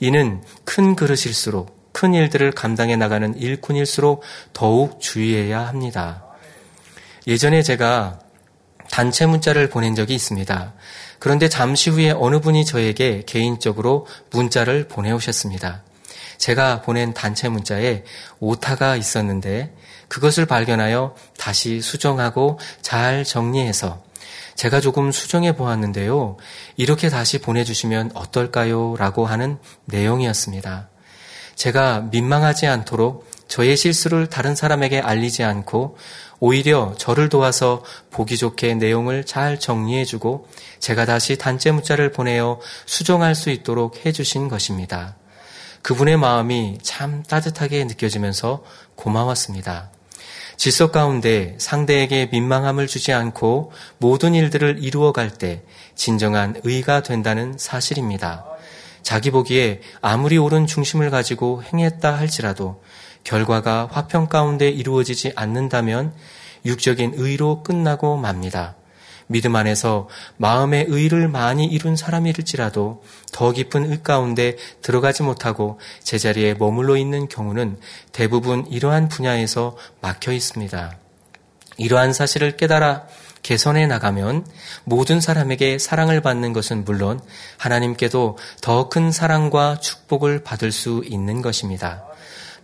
이는 0.00 0.42
큰 0.64 0.96
그릇일수록 0.96 1.81
큰 1.92 2.14
일들을 2.14 2.52
감당해 2.52 2.96
나가는 2.96 3.36
일꾼일수록 3.36 4.22
더욱 4.52 5.00
주의해야 5.00 5.66
합니다. 5.66 6.24
예전에 7.26 7.62
제가 7.62 8.20
단체 8.90 9.26
문자를 9.26 9.70
보낸 9.70 9.94
적이 9.94 10.14
있습니다. 10.14 10.74
그런데 11.18 11.48
잠시 11.48 11.88
후에 11.88 12.10
어느 12.10 12.40
분이 12.40 12.64
저에게 12.64 13.22
개인적으로 13.26 14.06
문자를 14.30 14.88
보내오셨습니다. 14.88 15.82
제가 16.36 16.82
보낸 16.82 17.14
단체 17.14 17.48
문자에 17.48 18.02
오타가 18.40 18.96
있었는데 18.96 19.74
그것을 20.08 20.44
발견하여 20.44 21.14
다시 21.38 21.80
수정하고 21.80 22.58
잘 22.82 23.24
정리해서 23.24 24.02
제가 24.56 24.80
조금 24.80 25.10
수정해 25.12 25.56
보았는데요. 25.56 26.36
이렇게 26.76 27.08
다시 27.08 27.38
보내주시면 27.38 28.10
어떨까요? 28.14 28.96
라고 28.98 29.24
하는 29.24 29.58
내용이었습니다. 29.86 30.91
제가 31.54 32.08
민망하지 32.10 32.66
않도록 32.66 33.30
저의 33.48 33.76
실수를 33.76 34.28
다른 34.28 34.54
사람에게 34.54 35.00
알리지 35.00 35.42
않고 35.42 35.96
오히려 36.40 36.94
저를 36.98 37.28
도와서 37.28 37.84
보기 38.10 38.36
좋게 38.36 38.74
내용을 38.74 39.24
잘 39.24 39.60
정리해주고 39.60 40.48
제가 40.80 41.04
다시 41.04 41.36
단체 41.36 41.70
문자를 41.70 42.12
보내어 42.12 42.60
수정할 42.86 43.34
수 43.34 43.50
있도록 43.50 44.04
해주신 44.04 44.48
것입니다. 44.48 45.16
그분의 45.82 46.16
마음이 46.16 46.78
참 46.82 47.22
따뜻하게 47.22 47.84
느껴지면서 47.84 48.64
고마웠습니다. 48.96 49.90
질서 50.56 50.90
가운데 50.90 51.56
상대에게 51.58 52.28
민망함을 52.30 52.86
주지 52.86 53.12
않고 53.12 53.72
모든 53.98 54.34
일들을 54.34 54.78
이루어갈 54.80 55.30
때 55.30 55.62
진정한 55.94 56.60
의가 56.64 57.02
된다는 57.02 57.56
사실입니다. 57.58 58.51
자기 59.02 59.30
보기에 59.30 59.80
아무리 60.00 60.38
옳은 60.38 60.66
중심을 60.66 61.10
가지고 61.10 61.62
행했다 61.62 62.16
할지라도 62.16 62.82
결과가 63.24 63.88
화평 63.90 64.28
가운데 64.28 64.68
이루어지지 64.68 65.32
않는다면 65.36 66.12
육적인 66.64 67.14
의로 67.16 67.62
끝나고 67.62 68.16
맙니다. 68.16 68.76
믿음 69.26 69.56
안에서 69.56 70.08
마음의 70.36 70.86
의를 70.88 71.28
많이 71.28 71.64
이룬 71.64 71.96
사람일지라도 71.96 73.02
더 73.32 73.52
깊은 73.52 73.90
의 73.90 74.02
가운데 74.02 74.56
들어가지 74.82 75.22
못하고 75.22 75.80
제자리에 76.02 76.54
머물러 76.54 76.96
있는 76.96 77.28
경우는 77.28 77.78
대부분 78.12 78.66
이러한 78.68 79.08
분야에서 79.08 79.76
막혀 80.00 80.32
있습니다. 80.32 80.98
이러한 81.78 82.12
사실을 82.12 82.56
깨달아 82.56 83.06
개선해 83.42 83.86
나가면 83.86 84.46
모든 84.84 85.20
사람에게 85.20 85.78
사랑을 85.78 86.20
받는 86.20 86.52
것은 86.52 86.84
물론 86.84 87.20
하나님께도 87.58 88.38
더 88.60 88.88
큰 88.88 89.10
사랑과 89.10 89.78
축복을 89.80 90.42
받을 90.42 90.70
수 90.72 91.02
있는 91.06 91.42
것입니다. 91.42 92.04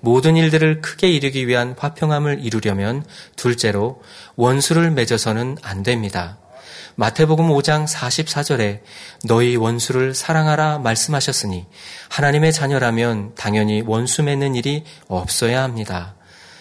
모든 0.01 0.37
일들을 0.37 0.81
크게 0.81 1.09
이루기 1.09 1.49
위한 1.49 1.75
화평함을 1.79 2.45
이루려면 2.45 3.05
둘째로 3.37 4.03
원수를 4.37 4.91
맺어서는 4.93 5.59
안 5.63 5.83
됩니다. 5.83 6.39
마태복음 6.97 7.49
5장 7.49 7.87
44절에 7.87 8.81
너희 9.25 9.57
원수를 9.57 10.15
사랑하라 10.15 10.81
말씀하셨으니 10.81 11.67
하나님의 12.09 12.53
자녀라면 12.53 13.35
당연히 13.37 13.83
원수 13.87 14.23
맺는 14.23 14.55
일이 14.55 14.85
없어야 15.07 15.63
합니다. 15.63 16.18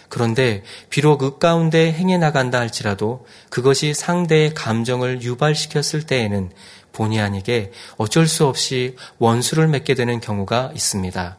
그런데 0.10 0.64
비록 0.90 1.18
그 1.18 1.38
가운데 1.38 1.92
행해 1.92 2.18
나간다 2.18 2.60
할지라도 2.60 3.26
그것이 3.50 3.94
상대의 3.94 4.54
감정을 4.54 5.22
유발시켰을 5.22 6.04
때에는 6.08 6.52
본의 6.94 7.20
아니게 7.20 7.72
어쩔 7.98 8.28
수 8.28 8.46
없이 8.46 8.96
원수를 9.20 9.68
맺게 9.68 9.94
되는 9.94 10.20
경우가 10.20 10.72
있습니다. 10.74 11.38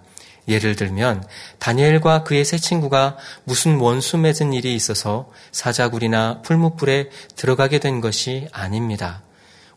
예를 0.49 0.77
들면 0.77 1.25
다니엘과 1.59 2.25
그의 2.25 2.45
세 2.45 2.57
친구가 2.57 3.17
무슨 3.45 3.77
원수 3.79 4.17
맺은 4.17 4.53
일이 4.55 4.75
있어서 4.75 5.31
사자굴이나 5.53 6.43
풀무불에 6.43 7.11
들어가게 7.37 7.81
된 7.81 8.01
것이 8.01 8.49
아닙니다. 8.53 9.23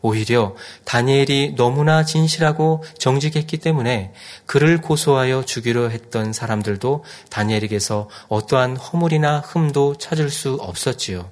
오히려 0.02 0.54
다니엘이 0.84 1.54
너무나 1.56 2.04
진실하고 2.04 2.82
정직했기 2.98 3.58
때문에 3.58 4.12
그를 4.46 4.80
고소하여 4.80 5.44
죽이려 5.44 5.88
했던 5.88 6.32
사람들도 6.32 7.04
다니엘에게서 7.30 8.08
어떠한 8.28 8.76
허물이나 8.76 9.38
흠도 9.40 9.96
찾을 9.96 10.28
수 10.30 10.54
없었지요. 10.60 11.30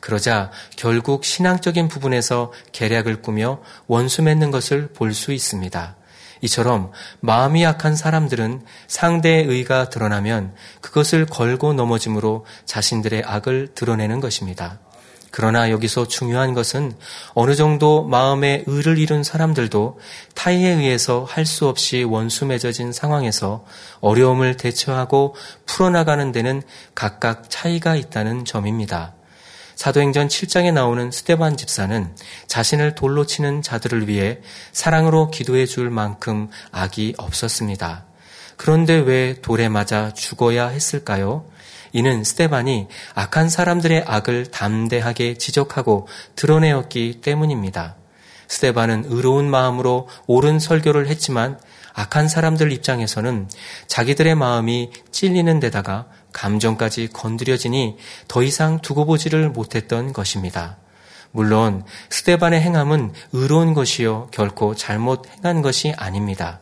그러자 0.00 0.50
결국 0.76 1.24
신앙적인 1.24 1.88
부분에서 1.88 2.52
계략을 2.72 3.22
꾸며 3.22 3.60
원수 3.86 4.22
맺는 4.22 4.50
것을 4.50 4.88
볼 4.88 5.14
수 5.14 5.32
있습니다. 5.32 5.96
이처럼 6.42 6.90
마음이 7.20 7.62
약한 7.62 7.94
사람들은 7.94 8.64
상대의 8.88 9.44
의가 9.44 9.90
드러나면 9.90 10.54
그것을 10.80 11.26
걸고 11.26 11.74
넘어짐으로 11.74 12.46
자신들의 12.64 13.22
악을 13.26 13.68
드러내는 13.74 14.20
것입니다. 14.20 14.80
그러나 15.30 15.70
여기서 15.70 16.08
중요한 16.08 16.54
것은 16.54 16.92
어느 17.34 17.54
정도 17.54 18.04
마음의 18.04 18.64
의를 18.66 18.98
이룬 18.98 19.22
사람들도 19.22 20.00
타인에 20.34 20.70
의해서 20.70 21.24
할 21.28 21.46
수 21.50 21.66
없이 21.66 22.04
원수 22.04 22.46
맺어진 22.46 22.92
상황에서 22.92 23.64
어려움을 24.00 24.56
대처하고 24.56 25.34
풀어나가는 25.66 26.30
데는 26.32 26.62
각각 26.94 27.50
차이가 27.50 27.96
있다는 27.96 28.44
점입니다. 28.44 29.14
사도행전 29.74 30.28
7장에 30.28 30.72
나오는 30.72 31.10
스테반 31.10 31.56
집사는 31.56 32.14
자신을 32.46 32.94
돌로 32.94 33.24
치는 33.24 33.62
자들을 33.62 34.08
위해 34.08 34.40
사랑으로 34.72 35.30
기도해 35.30 35.64
줄 35.64 35.88
만큼 35.90 36.50
악이 36.70 37.14
없었습니다. 37.16 38.04
그런데 38.58 38.98
왜 38.98 39.40
돌에 39.40 39.70
맞아 39.70 40.12
죽어야 40.12 40.68
했을까요? 40.68 41.46
이는 41.92 42.24
스테반이 42.24 42.88
악한 43.14 43.48
사람들의 43.48 44.04
악을 44.06 44.46
담대하게 44.46 45.34
지적하고 45.34 46.08
드러내었기 46.36 47.20
때문입니다. 47.20 47.96
스테반은 48.48 49.04
의로운 49.06 49.48
마음으로 49.50 50.08
옳은 50.26 50.58
설교를 50.58 51.08
했지만 51.08 51.58
악한 51.94 52.28
사람들 52.28 52.72
입장에서는 52.72 53.48
자기들의 53.86 54.34
마음이 54.34 54.90
찔리는 55.10 55.60
데다가 55.60 56.06
감정까지 56.32 57.08
건드려지니 57.12 57.96
더 58.28 58.42
이상 58.42 58.80
두고 58.80 59.04
보지를 59.04 59.50
못했던 59.50 60.12
것입니다. 60.12 60.78
물론 61.32 61.84
스테반의 62.10 62.60
행함은 62.60 63.12
의로운 63.32 63.74
것이요 63.74 64.28
결코 64.32 64.74
잘못 64.74 65.28
행한 65.28 65.62
것이 65.62 65.92
아닙니다. 65.96 66.60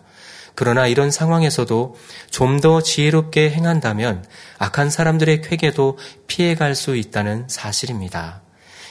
그러나 0.59 0.89
이런 0.89 1.13
상황에서도 1.13 1.95
좀 2.33 2.59
더 2.59 2.81
지혜롭게 2.83 3.51
행한다면 3.51 4.25
악한 4.59 4.91
사람들의 4.91 5.43
쾌계도 5.43 5.97
피해갈 6.27 6.75
수 6.75 6.97
있다는 6.97 7.45
사실입니다. 7.47 8.43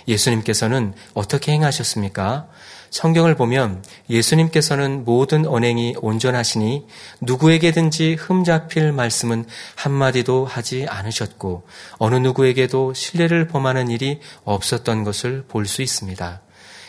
예수님께서는 0.07 0.93
어떻게 1.13 1.51
행하셨습니까? 1.51 2.47
성경을 2.91 3.35
보면 3.35 3.83
예수님께서는 4.09 5.03
모든 5.03 5.45
언행이 5.45 5.95
온전하시니 5.99 6.87
누구에게든지 7.19 8.13
흠잡힐 8.17 8.93
말씀은 8.93 9.45
한마디도 9.75 10.45
하지 10.45 10.85
않으셨고 10.87 11.67
어느 11.97 12.15
누구에게도 12.15 12.93
신뢰를 12.93 13.47
범하는 13.49 13.89
일이 13.89 14.21
없었던 14.45 15.03
것을 15.03 15.43
볼 15.49 15.65
수 15.65 15.81
있습니다. 15.81 16.41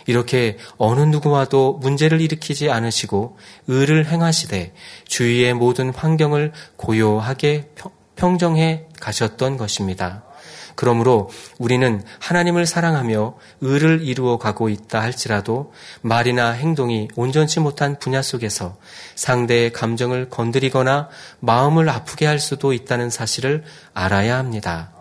이렇게 0.09 0.57
어느 0.79 1.01
누구와도 1.03 1.75
문제를 1.75 2.23
일으키지 2.23 2.71
않으시고 2.71 3.37
의를 3.67 4.07
행하시되 4.07 4.73
주위의 5.07 5.53
모든 5.53 5.91
환경을 5.91 6.53
고요하게 6.77 7.69
평정해 8.17 8.87
가셨던 9.01 9.59
것입니다. 9.59 10.25
그러므로 10.77 11.29
우리는 11.59 12.03
하나님을 12.21 12.65
사랑하며 12.65 13.35
의를 13.61 14.01
이루어 14.03 14.39
가고 14.39 14.71
있다 14.71 15.03
할지라도 15.03 15.75
말이나 16.01 16.53
행동이 16.53 17.09
온전치 17.15 17.61
못한 17.61 17.99
분야 17.99 18.23
속에서 18.23 18.79
상대의 19.15 19.73
감정을 19.75 20.31
건드리거나 20.31 21.11
마음을 21.41 21.87
아프게 21.91 22.25
할 22.25 22.39
수도 22.39 22.73
있다는 22.73 23.11
사실을 23.11 23.63
알아야 23.93 24.39
합니다. 24.39 24.98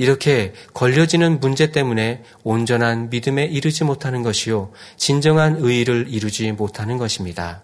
이렇게 0.00 0.54
걸려지는 0.72 1.40
문제 1.40 1.72
때문에 1.72 2.22
온전한 2.42 3.10
믿음에 3.10 3.44
이르지 3.44 3.84
못하는 3.84 4.22
것이요. 4.22 4.72
진정한 4.96 5.56
의의를 5.58 6.06
이루지 6.08 6.52
못하는 6.52 6.96
것입니다. 6.96 7.62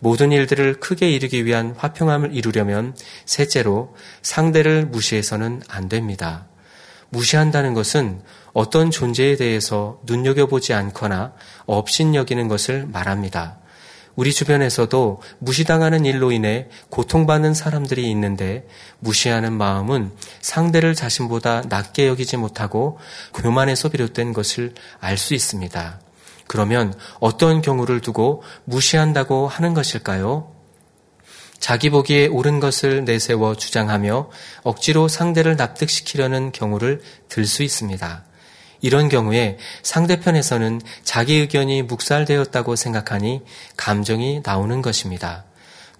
모든 0.00 0.32
일들을 0.32 0.80
크게 0.80 1.08
이루기 1.08 1.44
위한 1.44 1.76
화평함을 1.78 2.34
이루려면 2.34 2.96
셋째로 3.24 3.94
상대를 4.20 4.86
무시해서는 4.86 5.62
안 5.68 5.88
됩니다. 5.88 6.48
무시한다는 7.10 7.72
것은 7.74 8.20
어떤 8.52 8.90
존재에 8.90 9.36
대해서 9.36 10.00
눈여겨보지 10.06 10.74
않거나 10.74 11.34
업신여기는 11.66 12.48
것을 12.48 12.88
말합니다. 12.88 13.59
우리 14.16 14.32
주변에서도 14.32 15.22
무시당하는 15.38 16.04
일로 16.04 16.32
인해 16.32 16.68
고통받는 16.90 17.54
사람들이 17.54 18.10
있는데 18.10 18.66
무시하는 18.98 19.52
마음은 19.52 20.12
상대를 20.40 20.94
자신보다 20.94 21.62
낮게 21.68 22.06
여기지 22.08 22.36
못하고 22.36 22.98
교만에서 23.34 23.88
비롯된 23.88 24.32
것을 24.32 24.74
알 25.00 25.16
수 25.16 25.34
있습니다. 25.34 26.00
그러면 26.46 26.94
어떤 27.20 27.62
경우를 27.62 28.00
두고 28.00 28.42
무시한다고 28.64 29.46
하는 29.46 29.72
것일까요? 29.74 30.52
자기 31.60 31.90
보기에 31.90 32.26
옳은 32.26 32.58
것을 32.58 33.04
내세워 33.04 33.54
주장하며 33.54 34.30
억지로 34.62 35.08
상대를 35.08 35.56
납득시키려는 35.56 36.52
경우를 36.52 37.02
들 37.28 37.46
수 37.46 37.62
있습니다. 37.62 38.24
이런 38.80 39.08
경우에 39.08 39.58
상대편에서는 39.82 40.80
자기 41.04 41.34
의견이 41.36 41.82
묵살되었다고 41.82 42.76
생각하니 42.76 43.42
감정이 43.76 44.42
나오는 44.44 44.82
것입니다. 44.82 45.44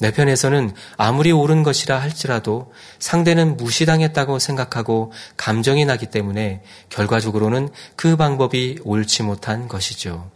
내 0.00 0.10
편에서는 0.12 0.72
아무리 0.96 1.30
옳은 1.30 1.62
것이라 1.62 2.00
할지라도 2.00 2.72
상대는 2.98 3.58
무시당했다고 3.58 4.38
생각하고 4.38 5.12
감정이 5.36 5.84
나기 5.84 6.06
때문에 6.06 6.62
결과적으로는 6.88 7.68
그 7.96 8.16
방법이 8.16 8.78
옳지 8.82 9.24
못한 9.24 9.68
것이죠. 9.68 10.30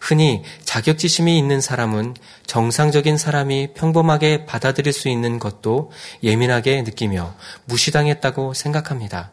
흔히 0.00 0.42
자격지심이 0.64 1.36
있는 1.36 1.60
사람은 1.60 2.14
정상적인 2.46 3.18
사람이 3.18 3.74
평범하게 3.74 4.46
받아들일 4.46 4.92
수 4.92 5.08
있는 5.08 5.38
것도 5.38 5.90
예민하게 6.22 6.82
느끼며 6.82 7.34
무시당했다고 7.66 8.54
생각합니다. 8.54 9.32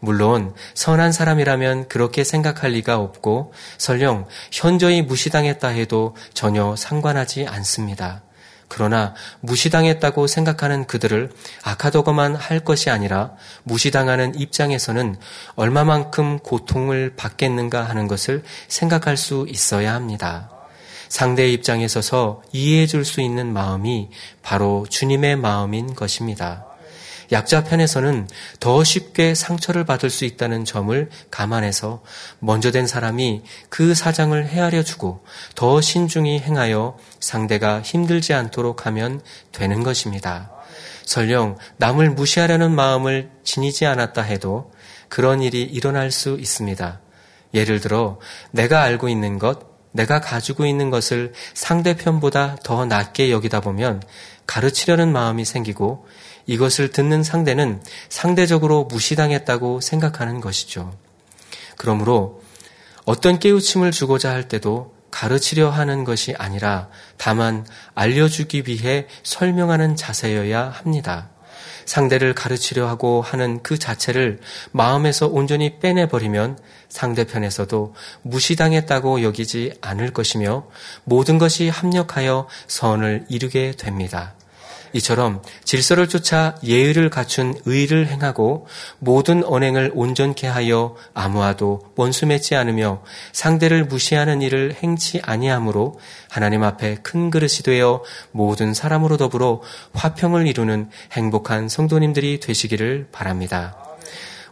물론 0.00 0.54
선한 0.74 1.12
사람이라면 1.12 1.88
그렇게 1.88 2.24
생각할 2.24 2.72
리가 2.72 2.98
없고 2.98 3.52
설령 3.78 4.26
현저히 4.52 5.02
무시당했다 5.02 5.68
해도 5.68 6.16
전혀 6.34 6.74
상관하지 6.76 7.46
않습니다. 7.46 8.22
그러나 8.68 9.14
무시당했다고 9.40 10.26
생각하는 10.26 10.86
그들을 10.86 11.30
악하다고만 11.62 12.34
할 12.34 12.60
것이 12.60 12.90
아니라 12.90 13.32
무시당하는 13.62 14.34
입장에서는 14.34 15.16
얼마만큼 15.54 16.40
고통을 16.40 17.14
받겠는가 17.16 17.84
하는 17.84 18.08
것을 18.08 18.42
생각할 18.68 19.16
수 19.16 19.46
있어야 19.48 19.94
합니다. 19.94 20.50
상대의 21.08 21.52
입장에 21.52 21.86
서서 21.86 22.42
이해해 22.52 22.86
줄 22.86 23.04
수 23.04 23.20
있는 23.20 23.52
마음이 23.52 24.10
바로 24.42 24.86
주님의 24.88 25.36
마음인 25.36 25.94
것입니다. 25.94 26.65
약자 27.32 27.64
편에서는 27.64 28.28
더 28.60 28.84
쉽게 28.84 29.34
상처를 29.34 29.84
받을 29.84 30.10
수 30.10 30.24
있다는 30.24 30.64
점을 30.64 31.10
감안해서 31.30 32.02
먼저 32.38 32.70
된 32.70 32.86
사람이 32.86 33.42
그 33.68 33.94
사장을 33.94 34.46
헤아려 34.46 34.82
주고 34.82 35.24
더 35.54 35.80
신중히 35.80 36.38
행하여 36.38 36.96
상대가 37.20 37.82
힘들지 37.82 38.34
않도록 38.34 38.86
하면 38.86 39.20
되는 39.52 39.82
것입니다. 39.82 40.50
설령 41.04 41.56
남을 41.78 42.10
무시하려는 42.10 42.74
마음을 42.74 43.30
지니지 43.44 43.86
않았다 43.86 44.22
해도 44.22 44.72
그런 45.08 45.40
일이 45.40 45.62
일어날 45.62 46.10
수 46.10 46.36
있습니다. 46.40 47.00
예를 47.54 47.80
들어 47.80 48.18
내가 48.50 48.82
알고 48.82 49.08
있는 49.08 49.38
것, 49.38 49.76
내가 49.92 50.20
가지고 50.20 50.66
있는 50.66 50.90
것을 50.90 51.32
상대편보다 51.54 52.56
더 52.62 52.84
낮게 52.84 53.30
여기다 53.30 53.60
보면 53.60 54.02
가르치려는 54.46 55.10
마음이 55.10 55.44
생기고 55.44 56.06
이것을 56.46 56.90
듣는 56.90 57.22
상대는 57.22 57.82
상대적으로 58.08 58.84
무시당했다고 58.84 59.80
생각하는 59.80 60.40
것이죠. 60.40 60.96
그러므로 61.76 62.42
어떤 63.04 63.38
깨우침을 63.38 63.90
주고자 63.92 64.30
할 64.30 64.48
때도 64.48 64.94
가르치려 65.10 65.70
하는 65.70 66.04
것이 66.04 66.34
아니라 66.36 66.88
다만 67.16 67.66
알려주기 67.94 68.64
위해 68.66 69.06
설명하는 69.22 69.96
자세여야 69.96 70.70
합니다. 70.70 71.30
상대를 71.86 72.34
가르치려 72.34 72.88
하고 72.88 73.22
하는 73.22 73.62
그 73.62 73.78
자체를 73.78 74.40
마음에서 74.72 75.28
온전히 75.28 75.78
빼내버리면 75.78 76.58
상대편에서도 76.88 77.94
무시당했다고 78.22 79.22
여기지 79.22 79.74
않을 79.80 80.12
것이며 80.12 80.66
모든 81.04 81.38
것이 81.38 81.68
합력하여 81.68 82.48
선을 82.66 83.26
이루게 83.28 83.72
됩니다. 83.78 84.34
이처럼 84.92 85.42
질서를 85.64 86.08
쫓아 86.08 86.56
예의를 86.62 87.10
갖춘 87.10 87.54
의를 87.64 88.06
행하고 88.08 88.66
모든 88.98 89.44
언행을 89.44 89.92
온전케 89.94 90.46
하여 90.46 90.96
아무와도 91.14 91.92
원수 91.96 92.26
맺지 92.26 92.54
않으며 92.54 93.02
상대를 93.32 93.84
무시하는 93.84 94.42
일을 94.42 94.74
행치 94.82 95.20
아니하므로 95.22 95.98
하나님 96.28 96.62
앞에 96.62 96.96
큰 97.02 97.30
그릇이 97.30 97.62
되어 97.64 98.02
모든 98.32 98.74
사람으로 98.74 99.16
더불어 99.16 99.62
화평을 99.94 100.46
이루는 100.46 100.90
행복한 101.12 101.68
성도님들이 101.68 102.40
되시기를 102.40 103.08
바랍니다. 103.12 103.76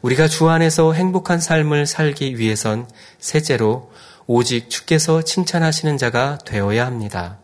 우리가 0.03 0.29
주 0.29 0.51
안에서 0.51 0.93
행복한 0.93 1.41
삶을 1.41 1.87
살기 1.87 2.39
위해선 2.39 2.87
셋째로 3.21 3.91
오직 4.27 4.69
주께서 4.69 5.23
칭찬하시는 5.23 5.97
자가 5.97 6.39
되어야 6.45 6.85
합니다. 6.85 7.39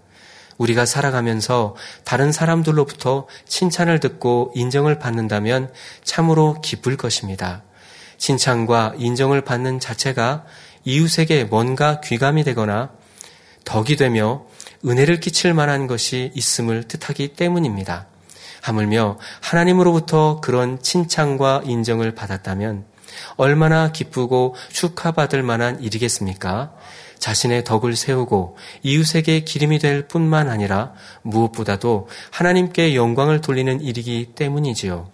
우리가 0.60 0.84
살아가면서 0.84 1.74
다른 2.04 2.32
사람들로부터 2.32 3.26
칭찬을 3.46 3.98
듣고 3.98 4.52
인정을 4.54 4.98
받는다면 4.98 5.72
참으로 6.04 6.60
기쁠 6.62 6.98
것입니다. 6.98 7.62
칭찬과 8.18 8.94
인정을 8.98 9.40
받는 9.40 9.80
자체가 9.80 10.44
이웃에게 10.84 11.44
뭔가 11.44 12.00
귀감이 12.00 12.44
되거나 12.44 12.90
덕이 13.64 13.96
되며 13.96 14.44
은혜를 14.84 15.20
끼칠 15.20 15.54
만한 15.54 15.86
것이 15.86 16.30
있음을 16.34 16.84
뜻하기 16.84 17.28
때문입니다. 17.28 18.06
하물며 18.60 19.18
하나님으로부터 19.40 20.40
그런 20.42 20.82
칭찬과 20.82 21.62
인정을 21.64 22.14
받았다면 22.14 22.84
얼마나 23.36 23.92
기쁘고 23.92 24.54
축하받을 24.70 25.42
만한 25.42 25.82
일이겠습니까? 25.82 26.72
자신의 27.20 27.64
덕을 27.64 27.94
세우고 27.94 28.56
이웃에게 28.82 29.40
기름이 29.44 29.78
될 29.78 30.08
뿐만 30.08 30.48
아니라 30.48 30.92
무엇보다도 31.22 32.08
하나님께 32.32 32.96
영광을 32.96 33.40
돌리는 33.40 33.80
일이기 33.82 34.32
때문이지요. 34.34 35.08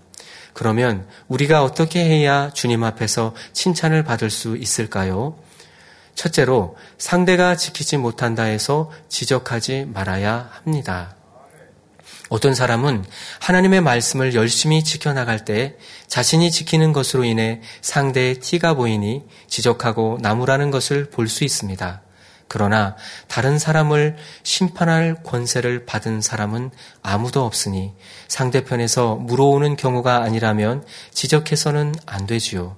그러면 0.54 1.06
우리가 1.28 1.62
어떻게 1.62 2.02
해야 2.02 2.50
주님 2.50 2.82
앞에서 2.82 3.34
칭찬을 3.52 4.04
받을 4.04 4.30
수 4.30 4.56
있을까요? 4.56 5.36
첫째로 6.14 6.78
상대가 6.96 7.56
지키지 7.56 7.98
못한다 7.98 8.44
해서 8.44 8.90
지적하지 9.08 9.88
말아야 9.92 10.48
합니다. 10.50 11.15
어떤 12.28 12.54
사람은 12.54 13.04
하나님의 13.40 13.80
말씀을 13.80 14.34
열심히 14.34 14.82
지켜나갈 14.82 15.44
때 15.44 15.76
자신이 16.08 16.50
지키는 16.50 16.92
것으로 16.92 17.24
인해 17.24 17.60
상대의 17.82 18.40
티가 18.40 18.74
보이니 18.74 19.24
지적하고 19.48 20.18
나무라는 20.20 20.70
것을 20.70 21.10
볼 21.10 21.28
수 21.28 21.44
있습니다. 21.44 22.02
그러나 22.48 22.94
다른 23.26 23.58
사람을 23.58 24.16
심판할 24.44 25.22
권세를 25.24 25.84
받은 25.84 26.20
사람은 26.20 26.70
아무도 27.02 27.44
없으니 27.44 27.92
상대편에서 28.28 29.16
물어오는 29.16 29.76
경우가 29.76 30.22
아니라면 30.22 30.84
지적해서는 31.12 31.94
안 32.06 32.26
되지요. 32.26 32.76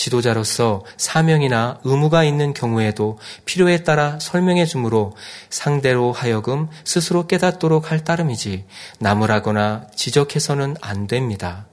지도자로서 0.00 0.82
사명이나 0.96 1.78
의무가 1.84 2.24
있는 2.24 2.54
경우에도 2.54 3.18
필요에 3.44 3.82
따라 3.82 4.18
설명해 4.18 4.64
주므로 4.64 5.14
상대로 5.50 6.10
하여금 6.10 6.68
스스로 6.84 7.26
깨닫도록 7.26 7.90
할 7.90 8.02
따름이지 8.02 8.64
나무라거나 8.98 9.88
지적해서는 9.94 10.76
안 10.80 11.06
됩니다. 11.06 11.66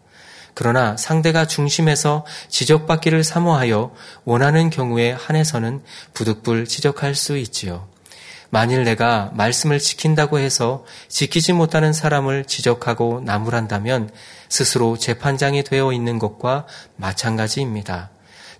그러나 0.53 0.97
상대가 0.97 1.45
중심에서 1.45 2.25
지적받기를 2.49 3.23
사모하여 3.23 3.93
원하는 4.25 4.69
경우에 4.69 5.13
한해서는 5.13 5.81
부득불 6.13 6.65
지적할 6.65 7.15
수 7.15 7.37
있지요. 7.37 7.87
만일 8.49 8.83
내가 8.83 9.31
말씀을 9.35 9.79
지킨다고 9.79 10.39
해서 10.39 10.83
지키지 11.07 11.53
못하는 11.53 11.93
사람을 11.93 12.43
지적하고 12.43 13.21
나무란다면 13.23 14.09
스스로 14.49 14.97
재판장이 14.97 15.63
되어 15.63 15.93
있는 15.93 16.19
것과 16.19 16.65
마찬가지입니다. 16.97 18.09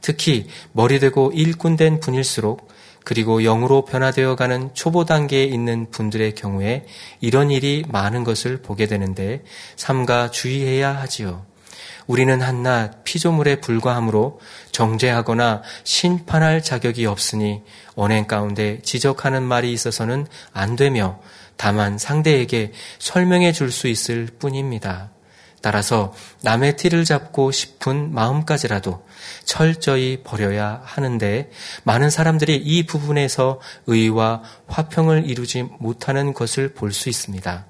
특히 0.08 0.48
머리되고 0.72 1.34
일꾼된 1.34 2.00
분일수록 2.00 2.70
그리고 3.04 3.42
영으로 3.42 3.84
변화되어 3.84 4.38
가는 4.38 4.70
초보 4.74 5.04
단계에 5.04 5.44
있는 5.44 5.92
분들의 5.92 6.34
경우에 6.34 6.86
이런 7.20 7.52
일이 7.52 7.84
많은 7.90 8.24
것을 8.24 8.62
보게 8.62 8.88
되는데 8.88 9.44
삼가 9.76 10.32
주의해야 10.32 10.96
하지요. 10.96 11.46
우리는 12.06 12.42
한낱 12.42 13.04
피조물에 13.04 13.60
불과하므로 13.60 14.40
정죄하거나 14.72 15.62
심판할 15.84 16.64
자격이 16.64 17.06
없으니 17.06 17.64
언행 17.96 18.28
가운데 18.28 18.80
지적하는 18.84 19.44
말이 19.44 19.74
있어서는 19.74 20.26
안 20.54 20.78
되며 20.78 21.20
다만 21.58 21.98
상대에게 21.98 22.72
설명해 23.00 23.52
줄 23.52 23.72
수 23.72 23.90
있을 23.90 24.28
뿐입니다. 24.40 25.10
따라서 25.62 26.14
남의 26.44 26.78
티를 26.78 27.04
잡고 27.04 27.52
싶은 27.52 28.14
마음까지라도 28.14 29.06
철저히 29.46 30.22
버려야 30.24 30.82
하는데 30.84 31.50
많은 31.84 32.10
사람들이 32.10 32.56
이 32.58 32.86
부분에서 32.86 33.60
의와 33.88 34.44
화평을 34.68 35.30
이루지 35.30 35.70
못하는 35.80 36.34
것을 36.34 36.74
볼 36.74 36.92
수 36.92 37.10
있습니다. 37.10 37.66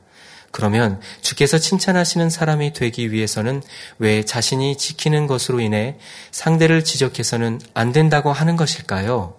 그러면 0.51 0.99
주께서 1.21 1.57
칭찬하시는 1.57 2.29
사람이 2.29 2.73
되기 2.73 3.11
위해서는 3.11 3.61
왜 3.99 4.23
자신이 4.23 4.77
지키는 4.77 5.27
것으로 5.27 5.59
인해 5.59 5.97
상대를 6.31 6.83
지적해서는 6.83 7.59
안 7.73 7.91
된다고 7.91 8.31
하는 8.31 8.55
것일까요? 8.55 9.35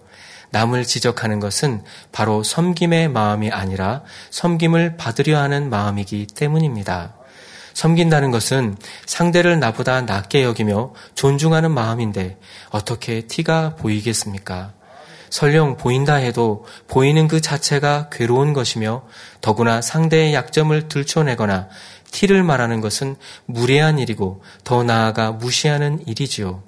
남을 0.51 0.85
지적하는 0.85 1.39
것은 1.39 1.83
바로 2.11 2.43
섬김의 2.43 3.09
마음이 3.09 3.51
아니라 3.51 4.03
섬김을 4.31 4.97
받으려 4.97 5.39
하는 5.39 5.69
마음이기 5.69 6.27
때문입니다. 6.27 7.18
섬긴다는 7.73 8.31
것은 8.31 8.77
상대를 9.05 9.59
나보다 9.59 10.01
낮게 10.01 10.43
여기며 10.43 10.93
존중하는 11.15 11.71
마음인데 11.71 12.37
어떻게 12.69 13.21
티가 13.21 13.75
보이겠습니까? 13.75 14.73
설령 15.29 15.77
보인다 15.77 16.15
해도 16.15 16.65
보이는 16.87 17.27
그 17.27 17.39
자체가 17.39 18.09
괴로운 18.11 18.53
것이며 18.53 19.03
더구나 19.41 19.81
상대의 19.81 20.33
약점을 20.33 20.87
들춰내거나 20.87 21.69
티를 22.11 22.43
말하는 22.43 22.81
것은 22.81 23.15
무례한 23.45 23.99
일이고 23.99 24.41
더 24.63 24.83
나아가 24.83 25.31
무시하는 25.31 26.01
일이지요. 26.07 26.63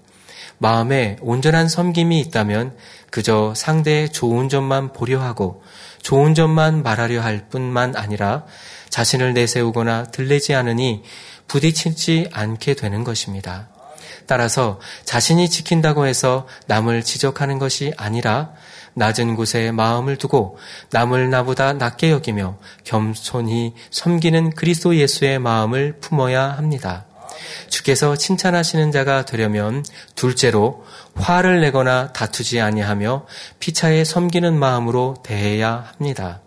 마음에 0.60 1.18
온전한 1.22 1.68
섬김이 1.68 2.20
있다면 2.20 2.76
그저 3.10 3.54
상대의 3.56 4.12
좋은 4.12 4.48
점만 4.48 4.94
보려 4.94 5.20
하고 5.20 5.64
좋은 6.04 6.36
점만 6.36 6.84
말하려 6.84 7.22
할 7.22 7.48
뿐만 7.50 7.96
아니라 7.96 8.46
자신을 8.92 9.34
내세우거나 9.34 10.12
들리지 10.12 10.54
않으니 10.54 11.02
부딪히지 11.48 12.30
않게 12.32 12.76
되는 12.76 13.04
것입니다. 13.04 13.70
따라서 14.28 14.80
자신이 15.04 15.50
지킨다고 15.50 16.06
해서 16.06 16.48
남을 16.68 17.04
지적하는 17.04 17.58
것이 17.58 17.94
아니라 17.98 18.52
낮은 18.94 19.36
곳에 19.36 19.72
마음을 19.72 20.18
두고 20.18 20.58
남을 20.92 21.30
나보다 21.30 21.74
낮게 21.74 22.12
여기며 22.12 22.58
겸손히 22.84 23.74
섬기는 23.90 24.52
그리스도 24.52 24.96
예수의 24.96 25.40
마음을 25.40 25.98
품어야 26.00 26.44
합니다. 26.52 27.06
주께서 27.70 28.16
칭찬하시는 28.16 28.92
자가 28.92 29.26
되려면 29.26 29.86
둘째로 30.16 30.86
화를 31.16 31.62
내거나 31.62 32.12
다투지 32.14 32.60
아니하며 32.62 33.26
피차에 33.60 34.04
섬기는 34.04 34.58
마음으로 34.58 35.16
대해야 35.24 35.88
합니다. 35.94 36.42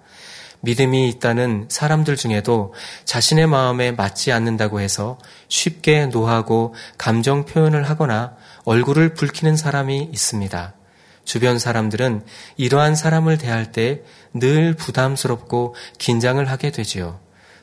믿음이 0.64 1.09
있다는 1.09 1.66
사람들 1.68 2.16
중에도 2.16 2.74
자신의 3.05 3.46
마음에 3.46 3.92
맞지 3.92 4.33
않는다고 4.33 4.81
해서 4.81 5.18
쉽게 5.48 6.07
노하고 6.07 6.74
감정 6.98 7.44
표현을 7.44 7.88
하거나 7.88 8.35
얼굴을 8.64 9.14
붉히는 9.14 9.57
사람이 9.57 10.11
있습니다. 10.12 10.74
주변 11.24 11.59
사람들은 11.59 12.24
이러한 12.57 12.96
사람을 12.96 13.38
대할 13.38 13.72
때 13.72 14.03
늘 14.35 14.74
부담스럽고 14.74 15.74
긴장을 15.98 16.44
하게 16.44 16.70
되지요. 16.70 17.20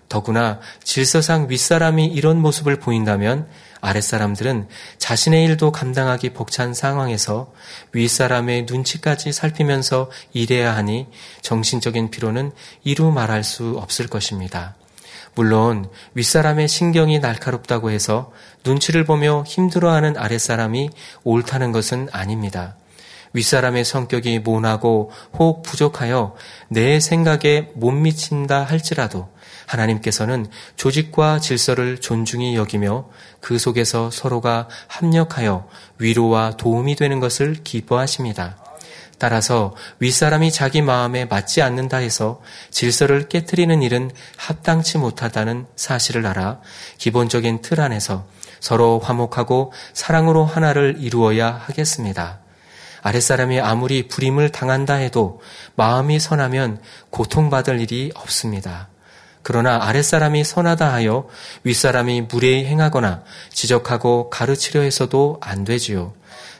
더구나 0.10 0.60
질서상 0.84 1.48
윗사람이 1.50 2.08
이런 2.08 2.42
모습을 2.42 2.78
보인다면 2.78 3.48
아랫사람들은 3.82 4.68
자신의 4.98 5.44
일도 5.46 5.72
감당하기 5.72 6.32
벅찬 6.32 6.74
상황에서 6.74 7.52
윗사람의 7.92 8.66
눈치까지 8.70 9.34
살피면서 9.34 10.10
일해야 10.34 10.76
하니 10.76 11.08
정신적인 11.42 12.12
피로는 12.12 12.52
이루 12.84 13.12
말할 13.12 13.44
수 13.44 13.78
없을 13.78 14.08
것입니다. 14.08 14.76
물론 15.34 15.90
윗사람의 16.14 16.68
신경이 16.68 17.20
날카롭다고 17.20 17.90
해서 17.90 18.32
눈치를 18.64 19.06
보며 19.06 19.44
힘들어하는 19.48 20.18
아랫사람이 20.18 20.90
옳다는 21.24 21.72
것은 21.72 22.10
아닙니다. 22.12 22.76
윗사람의 23.34 23.86
성격이 23.86 24.40
모나고 24.40 25.12
혹 25.34 25.64
부족하여 25.64 26.36
내 26.68 27.00
생각에 27.00 27.72
못 27.76 27.92
미친다 27.92 28.64
할지라도 28.64 29.30
하나님께서는 29.72 30.48
조직과 30.76 31.40
질서를 31.40 32.00
존중히 32.00 32.56
여기며 32.56 33.10
그 33.40 33.58
속에서 33.58 34.12
서로가 34.12 34.68
합력하여 34.88 35.68
위로와 35.98 36.58
도움이 36.58 36.96
되는 36.96 37.20
것을 37.20 37.58
기뻐하십니다. 37.64 38.58
따라서 39.18 39.76
윗사람이 40.00 40.52
자기 40.52 40.82
마음에 40.82 41.26
맞지 41.26 41.62
않는다 41.62 41.98
해서 41.98 42.42
질서를 42.72 43.30
깨뜨리는 43.30 43.82
일은 43.84 44.10
합당치 44.36 44.98
못하다는 44.98 45.68
사실을 45.76 46.26
알아 46.26 46.60
기본적인 46.98 47.62
틀 47.62 47.82
안에서 47.82 48.26
서로 48.60 49.00
화목하고 49.00 49.74
사랑으로 49.94 50.46
하나를 50.46 50.98
이루어야 51.00 51.52
하겠습니다. 51.52 52.40
아랫사람이 53.04 53.60
아무리 53.60 54.08
불임을 54.08 54.50
당한다 54.50 54.96
해도 54.96 55.42
마음이 55.76 56.20
선하면 56.20 56.82
고통받을 57.10 57.80
일이 57.80 58.12
없습니다. 58.16 58.91
그러나 59.44 59.80
아랫사람이 59.84 60.44
선하다 60.44 60.92
하여 60.92 61.28
윗사람이 61.64 62.24
무례히 62.32 62.66
행하거나 62.66 63.24
지적하고 63.50 64.30
가르치려 64.30 64.82
해서도 64.82 65.40
안 65.42 65.64
되지요. 65.64 66.14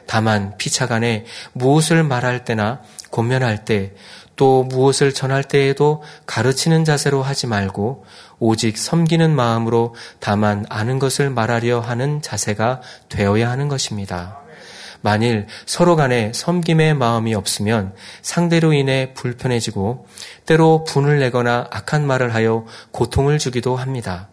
다만 0.06 0.56
피차간에 0.58 1.24
무엇을 1.52 2.02
말할 2.02 2.44
때나 2.44 2.80
권면할 3.10 3.64
때 3.64 3.94
또 4.36 4.64
무엇을 4.64 5.12
전할 5.12 5.44
때에도 5.44 6.02
가르치는 6.26 6.84
자세로 6.84 7.22
하지 7.22 7.46
말고 7.46 8.04
오직 8.38 8.78
섬기는 8.78 9.34
마음으로 9.34 9.94
다만 10.20 10.66
아는 10.68 10.98
것을 10.98 11.30
말하려 11.30 11.80
하는 11.80 12.22
자세가 12.22 12.80
되어야 13.08 13.50
하는 13.50 13.68
것입니다. 13.68 14.41
만일 15.02 15.46
서로 15.66 15.96
간에 15.96 16.32
섬김의 16.34 16.94
마음이 16.94 17.34
없으면 17.34 17.94
상대로 18.22 18.72
인해 18.72 19.12
불편해지고 19.14 20.06
때로 20.46 20.84
분을 20.84 21.18
내거나 21.18 21.66
악한 21.70 22.06
말을 22.06 22.34
하여 22.34 22.64
고통을 22.92 23.38
주기도 23.38 23.76
합니다. 23.76 24.28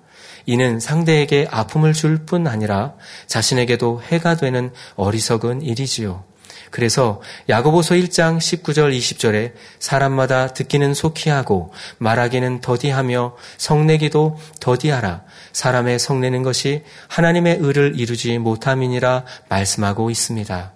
이는 0.46 0.80
상대에게 0.80 1.48
아픔을 1.52 1.94
줄 1.94 2.26
뿐 2.26 2.48
아니라 2.48 2.94
자신에게도 3.28 4.02
해가 4.04 4.36
되는 4.36 4.72
어리석은 4.96 5.62
일이지요. 5.62 6.29
그래서 6.70 7.22
야고보서 7.50 7.96
1장 7.96 8.38
19절 8.38 8.96
20절에 8.98 9.54
사람마다 9.80 10.54
듣기는 10.54 10.94
속히 10.94 11.30
하고 11.30 11.74
말하기는 11.98 12.62
더디하며 12.62 13.36
성내기도 13.58 14.38
더디하라. 14.60 15.24
사람의 15.54 16.00
성내는 16.00 16.44
것이 16.44 16.84
하나님의 17.08 17.58
의를 17.60 18.00
이루지 18.00 18.38
못함이니라 18.38 19.26
말씀하고 19.50 20.10
있습니다. 20.10 20.74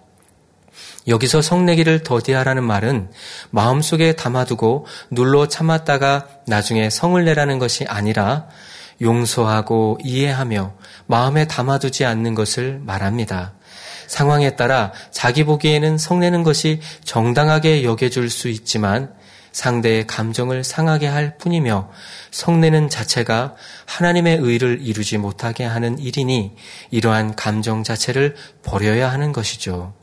여기서 1.07 1.41
성내기를 1.41 2.03
더디하라는 2.03 2.63
말은 2.63 3.11
마음속에 3.49 4.13
담아두고 4.13 4.85
눌러 5.11 5.47
참았다가 5.47 6.27
나중에 6.47 6.89
성을 6.89 7.23
내라는 7.23 7.59
것이 7.59 7.85
아니라 7.85 8.47
용서하고 9.01 9.99
이해하며 10.03 10.73
마음에 11.07 11.45
담아두지 11.45 12.05
않는 12.05 12.35
것을 12.35 12.79
말합니다. 12.83 13.53
상황에 14.13 14.55
따라 14.55 14.91
자기 15.09 15.43
보기에는 15.43 15.97
성내는 15.97 16.43
것이 16.43 16.79
정당하게 17.03 17.83
여겨줄 17.83 18.29
수 18.29 18.47
있지만 18.47 19.11
상대의 19.51 20.05
감정을 20.05 20.63
상하게 20.63 21.07
할 21.07 21.37
뿐이며 21.39 21.89
성내는 22.29 22.89
자체가 22.89 23.55
하나님의 23.85 24.37
의를 24.37 24.79
이루지 24.83 25.17
못하게 25.17 25.63
하는 25.63 25.97
일이니 25.97 26.55
이러한 26.91 27.35
감정 27.35 27.83
자체를 27.83 28.35
버려야 28.61 29.11
하는 29.11 29.31
것이죠. 29.31 29.93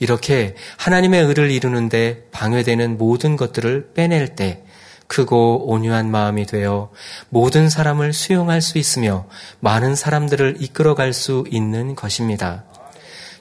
이렇게 0.00 0.56
하나님의 0.76 1.22
의를 1.22 1.52
이루는데 1.52 2.24
방해되는 2.32 2.98
모든 2.98 3.36
것들을 3.36 3.92
빼낼 3.94 4.34
때 4.34 4.64
크고 5.06 5.70
온유한 5.70 6.10
마음이 6.10 6.46
되어 6.46 6.90
모든 7.28 7.70
사람을 7.70 8.12
수용할 8.12 8.60
수 8.60 8.78
있으며 8.78 9.26
많은 9.60 9.94
사람들을 9.94 10.56
이끌어갈 10.58 11.12
수 11.12 11.44
있는 11.48 11.94
것입니다. 11.94 12.64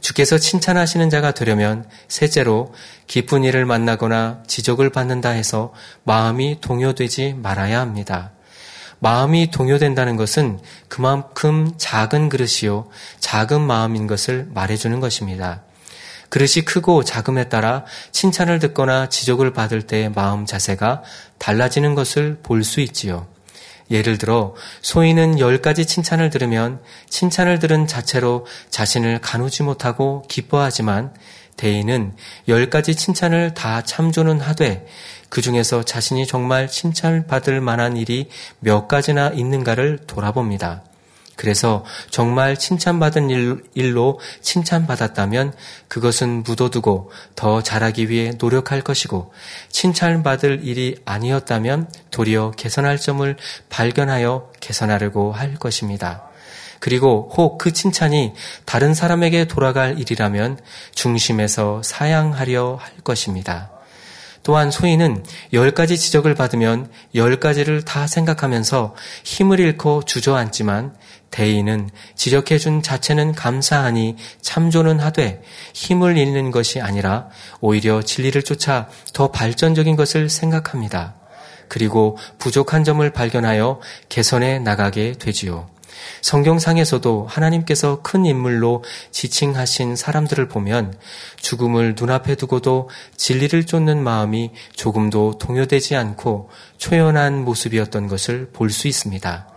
주께서 0.04 0.38
칭찬하시는 0.38 1.10
자가 1.10 1.32
되려면 1.32 1.86
셋째로 2.10 2.74
기쁜 3.08 3.46
일을 3.46 3.66
만나거나 3.66 4.44
지적을 4.48 4.89
받는다 4.89 5.30
해서 5.30 5.74
마음이 6.04 6.60
동요되지 6.60 7.36
말아야 7.42 7.80
합니다. 7.80 8.34
마음이 9.00 9.50
동요된다는 9.50 10.18
것은 10.18 10.60
그만큼 10.89 11.72
작은 11.78 12.28
그릇이요, 12.28 12.89
작은 13.20 13.62
마음인 13.62 14.06
것을 14.06 14.48
말해주는 14.54 15.00
것입니다. 15.00 15.63
그릇이 16.28 16.66
크고 16.66 17.06
작음에 17.06 17.48
따라 17.48 17.86
칭찬을 18.12 18.60
듣거나 18.60 19.08
지적을 19.08 19.54
받을 19.54 19.84
때의 19.84 20.12
마음 20.12 20.46
자세가 20.46 21.04
달라지는 21.38 21.96
것을 21.96 22.39
볼 22.44 22.63
수 22.63 22.82
있지요. 22.82 23.33
예를 23.91 24.17
들어 24.17 24.56
소인은 24.82 25.39
열 25.39 25.62
가지 25.62 25.86
칭찬을 25.86 26.30
들으면 26.30 26.82
칭찬을 27.10 27.60
들은 27.60 27.88
자체로 27.88 28.46
자신을 28.69 29.19
가누지 29.19 29.63
못하고 29.63 30.24
기뻐하지만 30.28 31.13
대인은 31.58 32.15
열 32.48 32.69
가지 32.69 32.96
칭찬을 32.96 33.54
다 33.54 33.84
참조는 33.84 34.39
하되 34.41 34.88
그 35.30 35.41
중에서 35.41 35.84
자신이 35.84 36.28
정말 36.28 36.67
칭찬을 36.67 37.28
받을 37.28 37.62
만한 37.62 37.98
일이 37.98 38.30
몇 38.60 38.88
가지나 38.88 39.30
있는가를 39.30 40.00
돌아봅니다. 40.08 40.84
그래서 41.36 41.84
정말 42.10 42.58
칭찬받은 42.58 43.30
일, 43.30 43.96
로 43.96 44.19
칭찬받았다면 44.41 45.54
그것은 45.88 46.43
묻어두고 46.43 47.12
더 47.36 47.62
잘하기 47.62 48.10
위해 48.10 48.34
노력할 48.39 48.82
것이고 48.82 49.34
칭찬받을 49.69 50.62
일이 50.63 50.96
아니었다면 51.06 51.89
도리어 52.12 52.52
개선할 52.52 52.98
점을 52.98 53.36
발견하여 53.69 54.52
개선하려고 54.60 55.32
할 55.32 55.56
것입니다. 55.56 56.30
그리고 56.80 57.30
혹 57.38 57.58
그 57.58 57.72
칭찬이 57.72 58.34
다른 58.65 58.93
사람에게 58.93 59.46
돌아갈 59.46 59.98
일이라면 60.00 60.60
중심에서 60.93 61.82
사양하려 61.82 62.78
할 62.80 62.98
것입니다. 63.04 63.73
또한 64.44 64.72
소인은 64.72 65.24
열 65.54 65.72
가지 65.72 65.98
지적을 65.98 66.36
받으면 66.36 66.90
열 67.16 67.40
가지를 67.40 67.84
다 67.84 68.08
생각하면서 68.08 68.96
힘을 69.24 69.60
잃고 69.60 70.04
주저앉지만 70.04 70.94
대인은 71.32 71.90
지적해준 72.16 72.84
자체는 72.84 73.32
감사하니 73.32 74.18
참조는 74.42 75.00
하되 75.00 75.42
힘을 75.74 76.18
잃는 76.18 76.52
것이 76.52 76.80
아니라 76.80 77.30
오히려 77.60 78.04
진리를 78.04 78.44
쫓아 78.44 78.88
더 79.14 79.32
발전적인 79.32 79.96
것을 79.96 80.30
생각합니다. 80.30 81.16
그리고 81.70 82.18
부족한 82.38 82.84
점을 82.84 83.10
발견하여 83.10 83.80
개선해 84.10 84.60
나가게 84.60 85.14
되지요. 85.14 85.72
성경상에서도 86.22 87.28
하나님께서 87.30 88.02
큰 88.02 88.26
인물로 88.26 88.84
지칭하신 89.12 89.96
사람들을 89.96 90.48
보면 90.48 90.98
죽음을 91.38 91.96
눈앞에 91.98 92.36
두고도 92.36 92.89
진리를 93.16 93.66
쫓는 93.66 94.04
마음이 94.04 94.52
조금도 94.76 95.38
동요되지 95.38 95.96
않고 95.96 96.50
초연한 96.78 97.44
모습이었던 97.44 98.08
것을 98.08 98.50
볼 98.52 98.70
수 98.70 98.88
있습니다. 98.88 99.53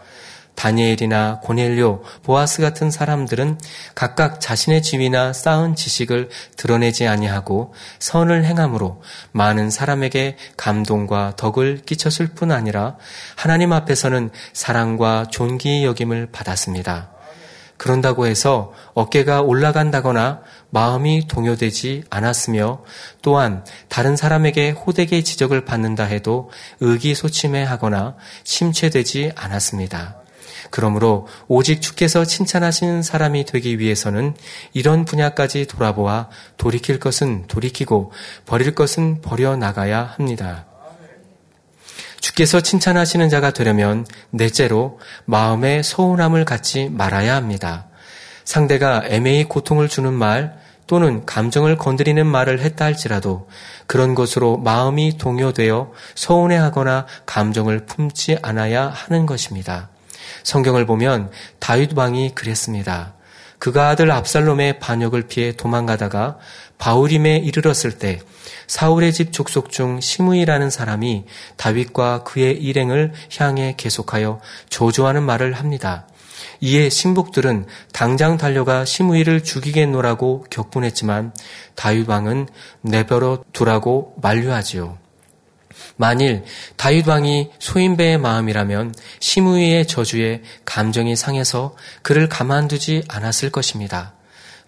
다니엘이나 0.56 1.40
고넬료, 1.42 2.02
보아스 2.24 2.60
같은 2.60 2.90
사람들은 2.90 3.60
각각 3.94 4.40
자신의 4.40 4.82
지위나 4.82 5.32
쌓은 5.32 5.76
지식을 5.76 6.30
드러내지 6.56 7.06
아니하고 7.06 7.72
선을 8.00 8.44
행함으로 8.44 9.02
많은 9.32 9.70
사람에게 9.70 10.36
감동과 10.56 11.34
덕을 11.36 11.82
끼쳤을 11.86 12.28
뿐 12.28 12.50
아니라 12.50 12.96
하나님 13.36 13.72
앞에서는 13.72 14.30
사랑과 14.52 15.26
존귀 15.30 15.84
여김을 15.84 16.30
받았습니다. 16.32 17.10
그런다고 17.76 18.26
해서 18.26 18.72
어깨가 18.94 19.42
올라간다거나 19.42 20.40
마음이 20.70 21.28
동요되지 21.28 22.04
않았으며 22.08 22.82
또한 23.22 23.64
다른 23.88 24.16
사람에게 24.16 24.70
호되게 24.70 25.22
지적을 25.22 25.64
받는다 25.64 26.04
해도 26.04 26.50
의기소침해 26.80 27.62
하거나 27.62 28.16
침체되지 28.44 29.32
않았습니다. 29.36 30.25
그러므로 30.70 31.26
오직 31.48 31.80
주께서 31.80 32.24
칭찬하시는 32.24 33.02
사람이 33.02 33.44
되기 33.44 33.78
위해서는 33.78 34.34
이런 34.72 35.04
분야까지 35.04 35.66
돌아보아 35.66 36.28
돌이킬 36.56 37.00
것은 37.00 37.46
돌이키고 37.46 38.12
버릴 38.46 38.74
것은 38.74 39.20
버려 39.22 39.56
나가야 39.56 40.14
합니다. 40.16 40.66
주께서 42.20 42.60
칭찬하시는 42.60 43.28
자가 43.28 43.52
되려면 43.52 44.04
넷째로 44.30 44.98
마음의 45.26 45.84
서운함을 45.84 46.44
갖지 46.44 46.88
말아야 46.88 47.36
합니다. 47.36 47.86
상대가 48.44 49.02
애매히 49.06 49.44
고통을 49.44 49.88
주는 49.88 50.12
말 50.12 50.56
또는 50.86 51.26
감정을 51.26 51.76
건드리는 51.76 52.24
말을 52.26 52.60
했다 52.60 52.84
할지라도 52.84 53.48
그런 53.86 54.14
것으로 54.14 54.56
마음이 54.56 55.18
동요되어 55.18 55.92
서운해하거나 56.14 57.06
감정을 57.26 57.86
품지 57.86 58.38
않아야 58.42 58.88
하는 58.88 59.26
것입니다. 59.26 59.90
성경을 60.42 60.86
보면 60.86 61.30
다윗 61.58 61.96
왕이 61.96 62.34
그랬습니다. 62.34 63.14
그가 63.58 63.88
아들 63.88 64.10
압살롬의 64.10 64.80
반역을 64.80 65.22
피해 65.28 65.52
도망가다가 65.52 66.38
바울임에 66.78 67.38
이르렀을 67.38 67.98
때 67.98 68.20
사울의 68.66 69.12
집 69.12 69.32
족속 69.32 69.70
중 69.70 70.00
시므이라는 70.00 70.70
사람이 70.70 71.24
다윗과 71.56 72.24
그의 72.24 72.56
일행을 72.56 73.12
향해 73.38 73.74
계속하여 73.76 74.40
조조하는 74.68 75.22
말을 75.22 75.54
합니다. 75.54 76.06
이에 76.60 76.88
신복들은 76.88 77.66
당장 77.92 78.36
달려가 78.36 78.84
시므이를 78.84 79.42
죽이겠노라고 79.42 80.46
격분했지만 80.50 81.32
다윗 81.74 82.08
왕은 82.08 82.48
내버려 82.82 83.42
두라고 83.52 84.14
만류하지요. 84.20 84.98
만일 85.96 86.44
다윗 86.76 87.06
왕이 87.06 87.50
소인배의 87.58 88.18
마음이라면 88.18 88.94
시므이의 89.20 89.86
저주에 89.86 90.42
감정이 90.64 91.16
상해서 91.16 91.74
그를 92.02 92.28
가만두지 92.28 93.04
않았을 93.08 93.50
것입니다. 93.50 94.14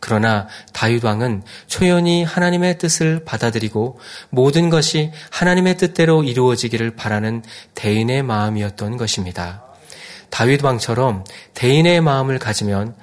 그러나 0.00 0.46
다윗 0.72 1.04
왕은 1.04 1.42
초연히 1.66 2.24
하나님의 2.24 2.78
뜻을 2.78 3.24
받아들이고 3.24 3.98
모든 4.30 4.70
것이 4.70 5.12
하나님의 5.30 5.76
뜻대로 5.76 6.22
이루어지기를 6.22 6.94
바라는 6.94 7.42
대인의 7.74 8.22
마음이었던 8.22 8.96
것입니다. 8.96 9.64
다윗 10.30 10.62
왕처럼 10.62 11.24
대인의 11.54 12.00
마음을 12.00 12.38
가지면 12.38 12.94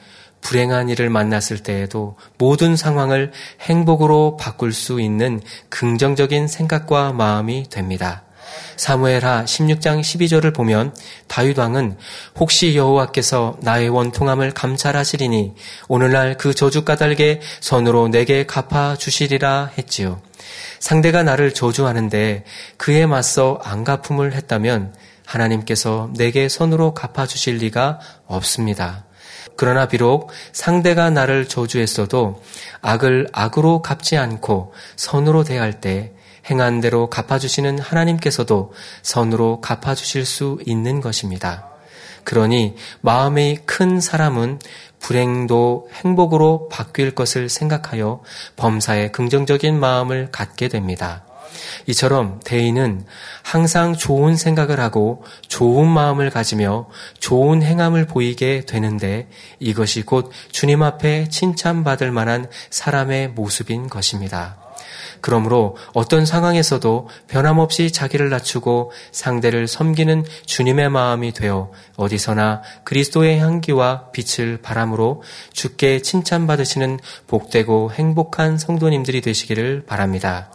불행한 0.46 0.90
일을 0.90 1.10
만났을 1.10 1.58
때에도 1.64 2.18
모든 2.38 2.76
상황을 2.76 3.32
행복으로 3.62 4.38
바꿀 4.38 4.74
수 4.74 5.02
있는 5.02 5.42
긍정적인 5.70 6.48
생각과 6.48 7.14
마음이 7.14 7.68
됩니다. 7.72 8.22
사무엘하 8.78 9.46
16장 9.46 10.02
12절을 10.02 10.54
보면 10.54 10.94
다윗 11.28 11.58
왕은 11.58 11.98
혹시 12.36 12.76
여호와께서 12.76 13.58
나의 13.62 13.90
원통함을 13.90 14.52
감찰하시리니 14.52 15.56
오늘날 15.88 16.38
그 16.38 16.54
저주 16.54 16.86
까닭에 16.86 17.42
선으로 17.60 18.10
내게 18.10 18.46
갚아 18.46 18.98
주시리라 18.98 19.72
했지요. 19.80 20.22
상대가 20.80 21.24
나를 21.24 21.56
저주하는데 21.56 22.44
그에 22.78 23.08
맞서 23.08 23.60
안 23.64 23.84
갚음을 23.84 24.34
했다면 24.34 24.94
하나님께서 25.26 26.12
내게 26.16 26.50
선으로 26.50 26.94
갚아 26.94 27.26
주실 27.26 27.58
리가 27.58 28.00
없습니다. 28.28 29.06
그러나 29.58 29.88
비록 29.88 30.30
상대가 30.52 31.10
나를 31.10 31.48
저주했어도 31.48 32.42
악을 32.82 33.30
악으로 33.32 33.82
갚지 33.82 34.18
않고 34.18 34.74
선으로 34.96 35.44
대할 35.44 35.80
때 35.80 36.12
행한 36.50 36.82
대로 36.82 37.10
갚아주시는 37.10 37.80
하나님께서도 37.80 38.74
선으로 39.02 39.62
갚아주실 39.62 40.26
수 40.26 40.60
있는 40.66 41.02
것입니다. 41.02 41.70
그러니 42.24 42.76
마음의 43.02 43.62
큰 43.66 44.00
사람은 44.00 44.60
불행도 45.00 45.90
행복으로 45.94 46.70
바뀔 46.70 47.12
것을 47.12 47.50
생각하여 47.50 48.22
범사에 48.56 49.12
긍정적인 49.12 49.80
마음을 49.80 50.30
갖게 50.32 50.68
됩니다. 50.68 51.25
이처럼 51.88 52.40
대인은 52.44 53.06
항상 53.44 53.94
좋은 53.94 54.36
생각을 54.36 54.80
하고 54.80 55.24
좋은 55.48 55.88
마음을 55.88 56.30
가지며 56.30 56.88
좋은 57.20 57.62
행함을 57.62 58.08
보이게 58.08 58.62
되는데 58.66 59.28
이것이 59.60 60.04
곧 60.04 60.32
주님 60.52 60.84
앞에 60.84 61.30
칭찬받을 61.30 62.12
만한 62.12 62.48
사람의 62.70 63.30
모습인 63.30 63.90
것입니다. 63.90 64.58
그러므로 65.26 65.76
어떤 65.94 66.24
상황에서도 66.24 67.10
변함없이 67.28 67.92
자기를 67.92 68.30
낮추고 68.30 68.92
상대를 69.12 69.68
섬기는 69.68 70.24
주님의 70.46 70.90
마음이 70.90 71.34
되어 71.34 71.72
어디서나 71.96 72.62
그리스도의 72.84 73.40
향기와 73.40 74.12
빛을 74.12 74.60
바람으로 74.62 75.24
주께 75.52 76.00
칭찬받으시는 76.00 77.00
복되고 77.26 77.92
행복한 77.94 78.60
성도님들이 78.60 79.22
되시기를 79.22 79.86
바랍니다. 79.88 80.52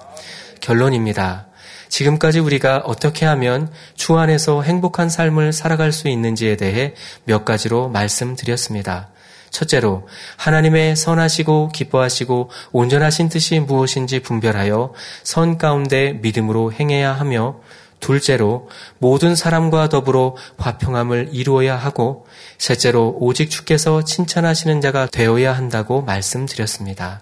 결론입니다. 0.60 1.46
지금까지 1.88 2.38
우리가 2.38 2.78
어떻게 2.84 3.26
하면 3.26 3.70
주 3.94 4.16
안에서 4.16 4.62
행복한 4.62 5.10
삶을 5.10 5.52
살아갈 5.52 5.92
수 5.92 6.08
있는지에 6.08 6.56
대해 6.56 6.94
몇 7.24 7.44
가지로 7.44 7.88
말씀드렸습니다. 7.88 9.10
첫째로 9.50 10.08
하나님의 10.36 10.94
선하시고 10.94 11.70
기뻐하시고 11.70 12.50
온전하신 12.72 13.28
뜻이 13.28 13.58
무엇인지 13.58 14.20
분별하여 14.20 14.94
선 15.24 15.58
가운데 15.58 16.12
믿음으로 16.12 16.72
행해야 16.72 17.12
하며 17.12 17.56
둘째로 17.98 18.68
모든 18.98 19.36
사람과 19.36 19.88
더불어 19.88 20.34
화평함을 20.56 21.30
이루어야 21.32 21.76
하고 21.76 22.26
셋째로 22.58 23.16
오직 23.20 23.50
주께서 23.50 24.02
칭찬하시는 24.02 24.80
자가 24.80 25.06
되어야 25.06 25.52
한다고 25.52 26.00
말씀드렸습니다. 26.02 27.20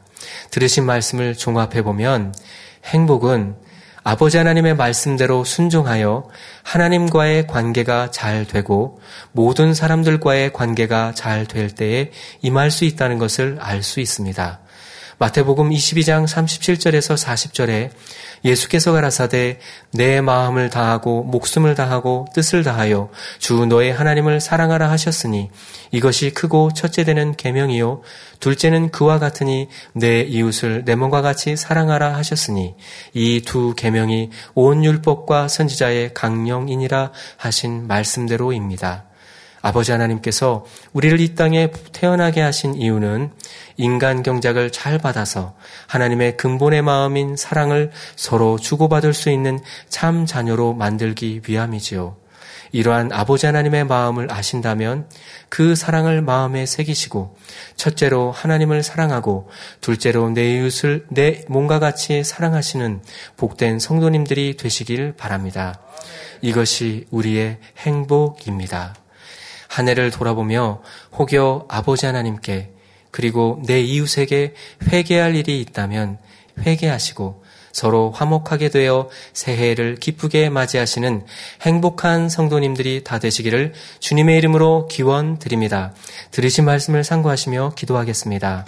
들으신 0.50 0.84
말씀을 0.84 1.34
종합해 1.36 1.82
보면 1.82 2.34
행복은 2.84 3.56
아버지 4.04 4.38
하나님의 4.38 4.74
말씀대로 4.74 5.44
순종하여 5.44 6.28
하나님과의 6.62 7.46
관계가 7.46 8.10
잘 8.10 8.46
되고 8.46 9.00
모든 9.32 9.74
사람들과의 9.74 10.52
관계가 10.52 11.12
잘 11.14 11.46
될 11.46 11.70
때에 11.70 12.10
임할 12.40 12.70
수 12.70 12.84
있다는 12.86 13.18
것을 13.18 13.58
알 13.60 13.82
수 13.82 14.00
있습니다. 14.00 14.60
마태복음 15.20 15.70
22장 15.70 16.28
37절에서 16.28 17.16
40절에 17.20 17.90
예수께서 18.44 18.92
가라사대 18.92 19.58
내 19.92 20.20
마음을 20.20 20.70
다하고 20.70 21.24
목숨을 21.24 21.74
다하고 21.74 22.26
뜻을 22.34 22.62
다하여 22.62 23.10
주 23.40 23.66
너의 23.66 23.92
하나님을 23.92 24.40
사랑하라 24.40 24.88
하셨으니 24.90 25.50
이것이 25.90 26.30
크고 26.30 26.72
첫째 26.72 27.02
되는 27.02 27.34
계명이요 27.34 28.02
둘째는 28.38 28.92
그와 28.92 29.18
같으니 29.18 29.66
내 29.92 30.20
이웃을 30.20 30.84
내 30.84 30.94
몸과 30.94 31.20
같이 31.20 31.56
사랑하라 31.56 32.14
하셨으니 32.14 32.76
이 33.14 33.42
두 33.44 33.74
계명이 33.74 34.30
온 34.54 34.84
율법과 34.84 35.48
선지자의 35.48 36.14
강령이니라 36.14 37.10
하신 37.38 37.88
말씀대로입니다. 37.88 39.08
아버지 39.60 39.92
하나님께서 39.92 40.64
우리를 40.92 41.20
이 41.20 41.34
땅에 41.34 41.70
태어나게 41.92 42.40
하신 42.40 42.74
이유는 42.74 43.30
인간 43.76 44.22
경작을 44.22 44.70
잘 44.70 44.98
받아서 44.98 45.54
하나님의 45.86 46.36
근본의 46.36 46.82
마음인 46.82 47.36
사랑을 47.36 47.90
서로 48.16 48.58
주고받을 48.58 49.14
수 49.14 49.30
있는 49.30 49.58
참 49.88 50.26
자녀로 50.26 50.74
만들기 50.74 51.42
위함이지요. 51.46 52.16
이러한 52.72 53.12
아버지 53.12 53.46
하나님의 53.46 53.84
마음을 53.84 54.30
아신다면 54.30 55.08
그 55.48 55.74
사랑을 55.74 56.20
마음에 56.20 56.66
새기시고 56.66 57.36
첫째로 57.76 58.30
하나님을 58.30 58.82
사랑하고 58.82 59.48
둘째로 59.80 60.30
내 60.30 60.56
이웃을 60.56 61.06
내 61.08 61.44
몸과 61.48 61.78
같이 61.78 62.22
사랑하시는 62.22 63.02
복된 63.36 63.78
성도님들이 63.78 64.56
되시길 64.56 65.14
바랍니다. 65.16 65.80
이것이 66.42 67.06
우리의 67.10 67.58
행복입니다. 67.78 68.94
한 69.68 69.88
해를 69.88 70.10
돌아보며 70.10 70.82
혹여 71.16 71.66
아버지 71.68 72.06
하나님께 72.06 72.72
그리고 73.10 73.62
내 73.66 73.80
이웃에게 73.80 74.54
회개할 74.90 75.36
일이 75.36 75.60
있다면 75.60 76.18
회개하시고 76.60 77.44
서로 77.72 78.10
화목하게 78.10 78.70
되어 78.70 79.08
새해를 79.32 79.96
기쁘게 79.96 80.50
맞이하시는 80.50 81.24
행복한 81.62 82.28
성도님들이 82.28 83.04
다 83.04 83.20
되시기를 83.20 83.72
주님의 84.00 84.38
이름으로 84.38 84.88
기원 84.88 85.38
드립니다. 85.38 85.94
들으신 86.32 86.64
말씀을 86.64 87.04
상고하시며 87.04 87.74
기도하겠습니다. 87.76 88.66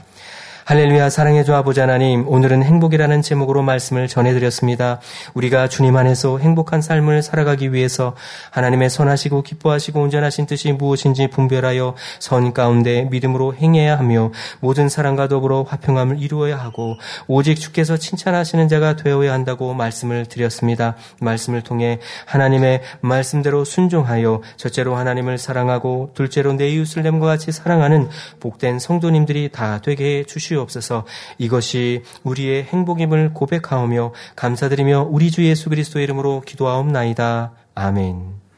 할렐루야 0.71 1.11
사랑해 1.11 1.43
주 1.43 1.53
아버지 1.53 1.81
하나님 1.81 2.29
오늘은 2.29 2.63
행복이라는 2.63 3.23
제목으로 3.23 3.61
말씀을 3.61 4.07
전해드렸습니다. 4.07 5.01
우리가 5.35 5.67
주님 5.67 5.97
안에서 5.97 6.39
행복한 6.39 6.81
삶을 6.81 7.25
살아가기 7.25 7.73
위해서 7.73 8.15
하나님의 8.53 8.89
선하시고 8.89 9.43
기뻐하시고 9.43 10.01
온전하신 10.01 10.47
뜻이 10.47 10.71
무엇인지 10.71 11.27
분별하여 11.31 11.97
선 12.21 12.53
가운데 12.53 13.03
믿음으로 13.11 13.57
행해야 13.57 13.99
하며 13.99 14.31
모든 14.61 14.89
사람과 14.89 15.27
더불어 15.27 15.65
화평함을 15.65 16.23
이루어야 16.23 16.57
하고 16.57 16.95
오직 17.27 17.57
주께서 17.57 17.97
칭찬하시는 17.97 18.69
자가 18.69 18.95
되어야 18.95 19.33
한다고 19.33 19.75
말씀을 19.75 20.27
드렸습니다. 20.27 20.95
말씀을 21.21 21.63
통해 21.63 21.99
하나님의 22.27 22.83
말씀대로 23.01 23.65
순종하여 23.65 24.43
첫째로 24.57 24.95
하나님을 24.95 25.37
사랑하고 25.37 26.13
둘째로 26.15 26.53
내 26.53 26.69
이웃을 26.69 27.03
냄과 27.03 27.27
같이 27.27 27.51
사랑하는 27.51 28.09
복된 28.39 28.79
성도님들이 28.79 29.49
다 29.51 29.81
되게 29.83 30.19
해 30.21 30.23
주시옵소서. 30.23 30.60
주옵소서 30.61 31.07
이것이 31.39 32.03
우리의 32.25 32.65
행복임을 32.65 33.33
고백하오며 33.35 34.13
감사드리며 34.37 35.09
우리 35.11 35.31
주 35.31 35.45
예수 35.45 35.69
그리스도의 35.69 36.05
이름으로 36.05 36.43
기도하옵나이다. 36.47 37.53
아멘. 37.75 38.50